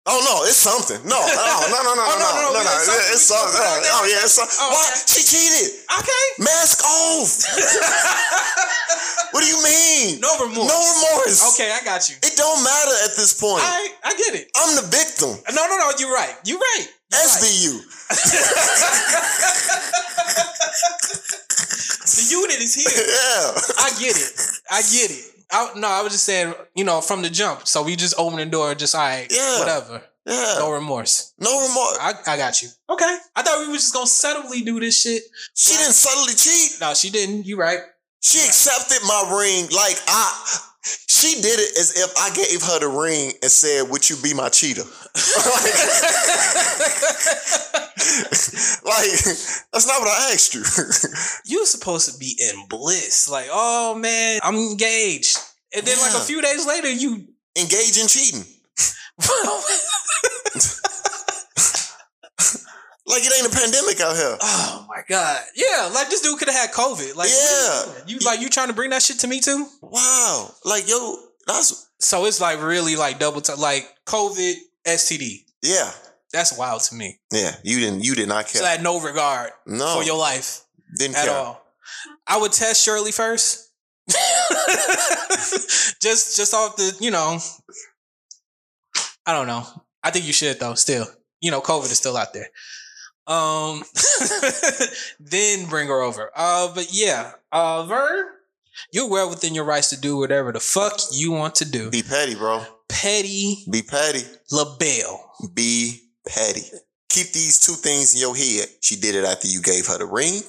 [0.07, 1.01] Oh no, it's something.
[1.03, 2.71] No, no, no, no, no, no, Oh, no, no, no, no, no, no.
[2.79, 3.09] it's something.
[3.11, 3.51] It's We something.
[3.51, 3.91] put it out there.
[3.95, 4.59] Oh yeah, it's something.
[4.61, 4.87] Oh, What?
[4.87, 5.11] okay.
[5.11, 5.69] She cheated.
[5.99, 6.23] Okay.
[6.39, 7.31] Mask off.
[9.35, 10.21] what do you mean?
[10.23, 10.71] No remorse.
[10.71, 11.43] No remorse.
[11.59, 12.15] Okay, I got you.
[12.23, 13.59] It don't matter at this point.
[13.67, 14.47] I I get it.
[14.55, 15.35] I'm the victim.
[15.53, 15.91] No, no, no.
[15.99, 16.35] You're right.
[16.47, 16.87] You're right.
[17.11, 17.81] You're right.
[22.15, 22.85] The unit is here.
[22.95, 23.51] Yeah.
[23.79, 24.31] I get it.
[24.71, 25.25] I get it.
[25.51, 27.67] I, no, I was just saying, you know, from the jump.
[27.67, 29.59] So we just open the door, just all right, Yeah.
[29.59, 30.01] whatever.
[30.25, 30.55] Yeah.
[30.59, 31.33] No remorse.
[31.39, 31.97] No remorse.
[31.99, 32.69] I, I got you.
[32.89, 33.17] Okay.
[33.35, 35.23] I thought we were just gonna subtly do this shit.
[35.53, 36.79] She didn't subtly cheat.
[36.81, 37.45] No, she didn't.
[37.45, 37.79] You right.
[38.25, 40.57] She accepted my ring like I.
[41.07, 44.33] She did it as if I gave her the ring and said, "Would you be
[44.33, 44.81] my cheater?"
[48.85, 49.11] like
[49.71, 50.63] that's not what I asked you.
[51.45, 53.29] You supposed to be in bliss.
[53.29, 55.37] Like, oh man, I'm engaged.
[55.75, 58.43] And then like a few days later, you Engage in cheating.
[63.07, 64.37] Like it ain't a pandemic out here.
[64.41, 65.39] Oh my god.
[65.55, 67.15] Yeah, like this dude could have had COVID.
[67.15, 68.03] Like, Yeah.
[68.07, 69.67] you, you like you trying to bring that shit to me too?
[69.81, 70.51] Wow.
[70.65, 74.55] Like yo, that's So it's like really like double time, like COVID,
[74.87, 75.45] STD.
[75.61, 75.91] yeah,
[76.33, 77.19] That's wild to me.
[77.31, 77.51] yeah.
[77.63, 78.03] You didn't.
[78.03, 78.61] You did not care.
[78.61, 80.61] So I had no regard no, for your life
[80.97, 81.35] didn't at care.
[81.35, 81.61] all.
[82.27, 83.69] I would test Shirley first.
[86.01, 87.39] just just off the, you know.
[89.25, 89.63] I don't know.
[90.03, 91.05] I think you should though, still.
[91.41, 92.47] You know, COVID is still out there.
[93.27, 93.83] Um
[95.19, 96.31] then bring her over.
[96.35, 97.33] Uh but yeah.
[97.51, 98.25] Uh Vern,
[98.91, 101.89] you're well within your rights to do whatever the fuck you want to do.
[101.89, 102.63] Be petty, bro.
[102.87, 104.21] Petty Be petty.
[104.51, 105.31] LaBelle.
[105.53, 106.61] Be petty.
[107.09, 108.67] Keep these two things in your head.
[108.81, 110.41] She did it after you gave her the ring,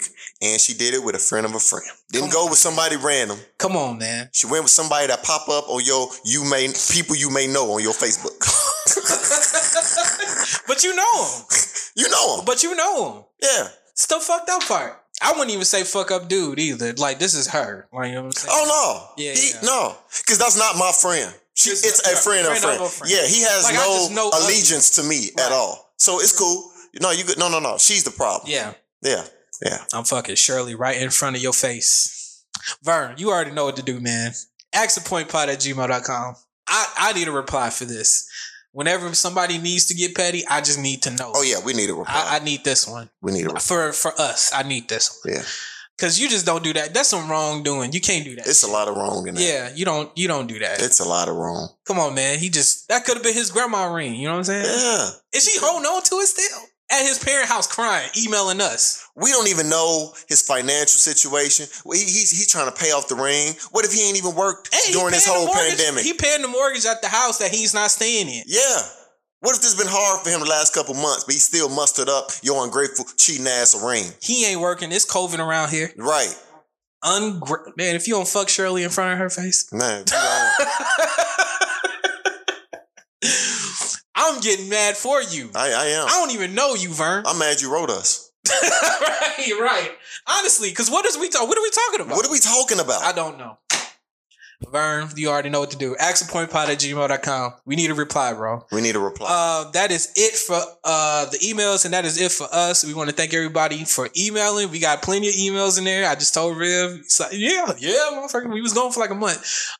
[0.42, 1.86] and she did it with a friend of a friend.
[2.10, 2.50] Didn't Come go on.
[2.50, 3.38] with somebody random.
[3.58, 4.30] Come on, man.
[4.32, 7.70] She went with somebody that pop up on your you may people you may know
[7.72, 8.36] on your Facebook.
[10.66, 11.44] But you know him.
[11.96, 12.44] you know him.
[12.44, 13.24] But you know him.
[13.42, 13.68] Yeah.
[13.92, 14.92] It's the fucked up part.
[15.22, 16.92] I wouldn't even say fuck up dude either.
[16.92, 17.88] Like this is her.
[17.92, 18.52] Like, you know what I'm saying?
[18.54, 19.22] Oh no.
[19.24, 19.60] Yeah, He, yeah.
[19.62, 19.96] No.
[20.18, 21.34] Because that's not my friend.
[21.54, 22.82] She, It's it's, a- a friend, of a friend.
[22.82, 23.10] a friend.
[23.12, 23.74] Yeah, he has Like,
[24.14, 25.46] no allegiance to me Right.
[25.46, 25.90] at all.
[25.96, 26.70] So it's cool.
[27.00, 27.38] No, you good.
[27.38, 27.78] No, no, no.
[27.78, 28.50] She's the problem.
[28.52, 28.74] Yeah.
[29.02, 29.24] Yeah.
[29.64, 29.78] Yeah.
[29.94, 32.44] I'm fucking Shirley right in front of your face.
[32.82, 34.32] Vern, you already know what to do, man.
[34.74, 36.36] Axapointpod at gmail.com.
[36.68, 38.25] I, I need a reply for this.
[38.76, 41.32] Whenever somebody needs to get petty, I just need to know.
[41.34, 42.12] Oh yeah, we need a reply.
[42.14, 43.08] I, I need this one.
[43.22, 43.60] we need a reply.
[43.60, 45.32] For for us, I need this one.
[45.32, 45.42] Yeah.
[45.98, 46.92] Cause you just don't do that.
[46.92, 47.94] That's some wrongdoing.
[47.94, 48.46] You can't do that.
[48.46, 49.40] It's a lot of wrong in that.
[49.40, 50.82] yeah, you don't you don't do that.
[50.82, 51.70] It's a lot of wrong.
[51.86, 52.38] Come on, man.
[52.38, 54.14] He just that could have been his grandma ring.
[54.14, 54.66] You know what I'm saying?
[54.66, 55.08] Yeah.
[55.32, 56.62] Is she holding on to it still?
[56.90, 59.08] At his parent house crying, emailing us.
[59.16, 61.66] We don't even know his financial situation.
[61.92, 63.54] He, he's he's trying to pay off the ring.
[63.72, 66.04] What if he ain't even worked Hey, during this whole mortgage- pandemic?
[66.04, 68.44] He paying the mortgage at the house that he's not staying in.
[68.46, 68.82] yeah.
[69.40, 72.08] What if this been hard for him the last couple months, but he still mustered
[72.08, 74.04] up your ungrateful, cheating ass a ring?
[74.22, 74.90] He ain't working.
[74.92, 75.92] It's COVID around here.
[75.96, 76.34] Right.
[77.04, 80.04] Ungra- man, if you don't fuck Shirley in front of her face, Man,
[84.16, 85.50] I'm getting mad for you.
[85.54, 86.06] I, I am.
[86.06, 87.24] I don't even know you, Vern.
[87.26, 88.32] I'm mad you wrote us.
[88.50, 89.90] right, right.
[90.26, 91.46] Honestly, because what is we talk?
[91.46, 92.16] What are we talking about?
[92.16, 93.02] What are we talking about?
[93.02, 93.58] I don't know.
[94.72, 95.94] Vern, you already know what to do.
[95.96, 97.52] Axapointpod at gmail.com.
[97.66, 98.64] We need a reply, bro.
[98.72, 99.26] we need a reply.
[99.30, 102.82] Uh, that is it for uh the emails, and that is it for us.
[102.84, 104.70] We want to thank everybody for emailing.
[104.70, 106.08] We got plenty of emails in there.
[106.08, 108.50] I just told Riv, he's like, yeah, yeah, motherfucker.
[108.50, 109.36] We was going for like a month.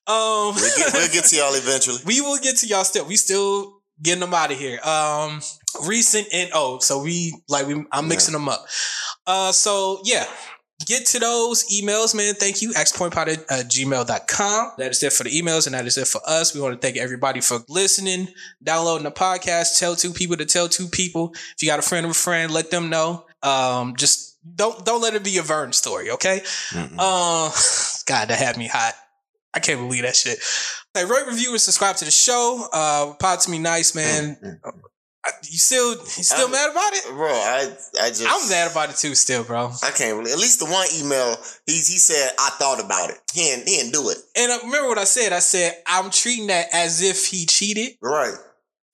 [0.06, 1.98] Um, we'll, get, we'll get to y'all eventually.
[2.04, 3.06] we will get to y'all still.
[3.06, 4.78] We still getting them out of here.
[4.84, 5.40] Um,
[5.86, 8.66] recent and oh, so we like we I'm mixing them up.
[9.26, 10.26] Uh, so yeah.
[10.84, 12.34] Get to those emails, man.
[12.34, 12.72] Thank you.
[12.72, 14.72] Xpointpod at uh, gmail.com.
[14.76, 16.54] That is it for the emails, and that is it for us.
[16.54, 18.28] We want to thank everybody for listening,
[18.62, 19.78] downloading the podcast.
[19.78, 21.32] Tell two people to tell two people.
[21.34, 23.24] If you got a friend of a friend, let them know.
[23.42, 26.42] Um, just don't don't let it be a Vern story, okay?
[26.70, 26.96] Mm-mm.
[26.98, 27.50] Uh,
[28.06, 28.94] God, that had me hot.
[29.56, 30.38] I can't believe that shit.
[30.94, 32.66] Hey, rate, review, and subscribe to the show.
[32.72, 34.36] Uh, pod to me nice, man.
[34.44, 34.80] Mm-mm.
[35.50, 37.04] You still, you still I'm- mad about it?
[37.08, 39.72] Bro, I I just I'm mad about it too, still, bro.
[39.82, 40.32] I can't believe.
[40.32, 41.34] At least the one email
[41.66, 43.16] he he said I thought about it.
[43.34, 44.18] He didn't, he didn't do it.
[44.36, 45.32] And uh, remember what I said?
[45.32, 47.94] I said I'm treating that as if he cheated.
[48.00, 48.34] Right.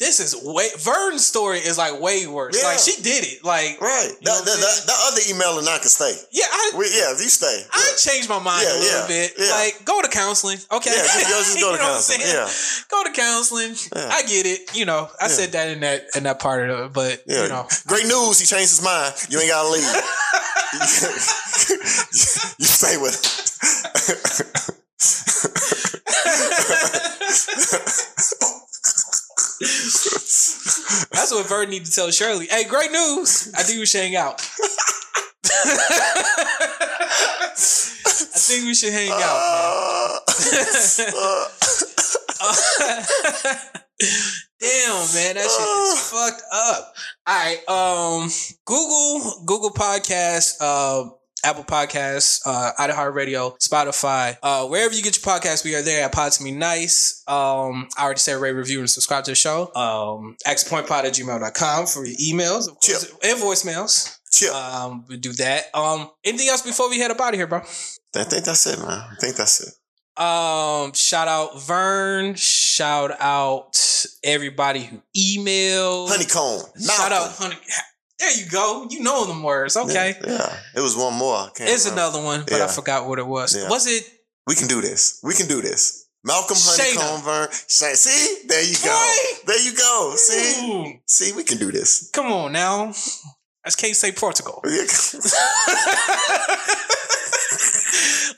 [0.03, 2.59] This is way Vern's story is like way worse.
[2.59, 2.67] Yeah.
[2.75, 3.45] Like she did it.
[3.45, 4.11] Like Right.
[4.19, 6.11] The, the, the, the other email and I can stay.
[6.33, 7.63] yeah, I We, yeah, you stay.
[7.73, 9.33] I changed my mind Yeah, a little yeah, bit.
[9.39, 9.51] yeah.
[9.55, 10.91] Like go to counseling, okay?
[10.91, 12.51] Yeah, just go- just go to know what I'm counseling, yeah.
[12.91, 13.77] go to counseling.
[13.95, 14.09] Yeah.
[14.11, 14.75] I get it.
[14.75, 15.39] You know, I Yeah.
[15.39, 17.43] said that in that in that part of it, but Yeah.
[17.45, 18.41] you know, Great news.
[18.43, 19.15] He changed his mind.
[19.31, 19.87] You ain't gotta leave.
[22.59, 23.23] you stay with
[29.63, 32.47] That's what Vern need to tell Shirley.
[32.47, 33.53] Hey, great news!
[33.55, 34.41] I think we should hang out.
[37.15, 40.19] I think we should hang out.
[40.53, 40.63] Man.
[44.61, 46.95] Damn, man, that shit is fucked up.
[47.27, 48.31] All right, um,
[48.65, 51.09] Google, Google Podcast, uh,
[51.45, 56.13] Apple Podcasts, uh, iHeartRadio, Spotify, uh, wherever you get your podcast, we are there at
[56.13, 57.23] Pod to Me Nice.
[57.27, 59.73] Um, I already said rate, review, and subscribe to the show.
[59.75, 64.19] Um, xpointpod at gmail.com for your emails, of course, and voicemails.
[64.31, 64.55] chill.
[64.55, 65.65] Um, we do that.
[65.75, 67.61] Um, anything else before we head up out of here, bro?
[68.15, 68.89] I think that's it, man.
[68.89, 69.75] I think that's it.
[70.23, 72.35] Um, shout out Vern.
[72.35, 76.11] Shout out everybody who emailed.
[76.11, 76.61] Honeycomb.
[76.79, 77.57] Shout out Honey.
[78.23, 78.87] There you go.
[78.89, 79.77] You know them words.
[79.77, 80.15] Okay.
[80.25, 80.57] Yeah, yeah.
[80.77, 81.35] it was one more.
[81.35, 82.03] I can't It's remember.
[82.19, 83.57] another one, but I forgot what it was.
[83.57, 83.69] Yeah.
[83.69, 84.05] Was it
[84.47, 85.19] We can do this.
[85.25, 86.07] We can do this.
[86.25, 86.57] Malcolm.
[86.61, 87.49] Honeycomb Vern.
[87.67, 88.91] Shay- See, there you go.
[88.91, 89.35] Right.
[89.45, 90.15] There you go.
[90.17, 92.11] See, Ooh, see, we can do this.
[92.13, 92.93] come on now.
[93.67, 94.63] I can't say Portugal.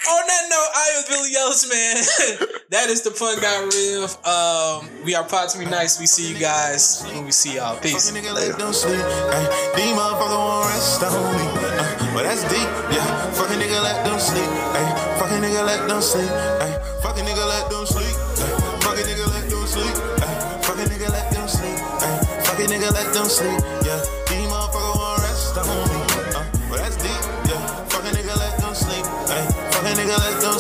[0.07, 2.49] On that note, I am Billy Ellis, man.
[2.71, 4.05] that is the Pun Got Real.
[4.29, 5.99] Um, we are Pod to Be Nice.
[5.99, 7.79] We see you guys when we see y'all.
[7.81, 8.11] Peace.
[8.11, 8.35] Nigga nigga
[22.93, 23.84] let them sleep.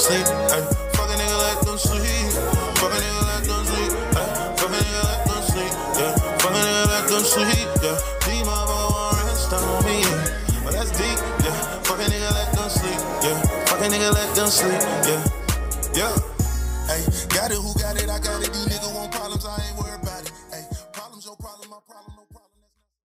[0.04, 0.26] Sleep.
[0.52, 0.60] Ay,
[0.92, 2.28] fucking nigga let them sleep.
[2.76, 3.92] Fucking nigga let them sleep.
[4.20, 4.28] Ay,
[4.60, 5.72] fucking nigga let them sleep.
[5.96, 6.12] Yeah,
[6.44, 7.68] fucking nigga let them sleep.
[7.80, 7.96] Yeah,
[8.28, 9.98] these motherfuckers won't rest on me.
[10.60, 11.56] Well, that's deep, yeah.
[11.88, 13.00] Fucking nigga let them sleep.
[13.24, 14.80] Yeah, fucking nigga let them sleep.
[15.08, 15.24] Yeah,
[15.96, 16.12] yeah.
[16.84, 17.00] Hey,
[17.32, 18.08] got it, who got it?
[18.12, 18.52] I got it.
[18.52, 19.13] These niggas want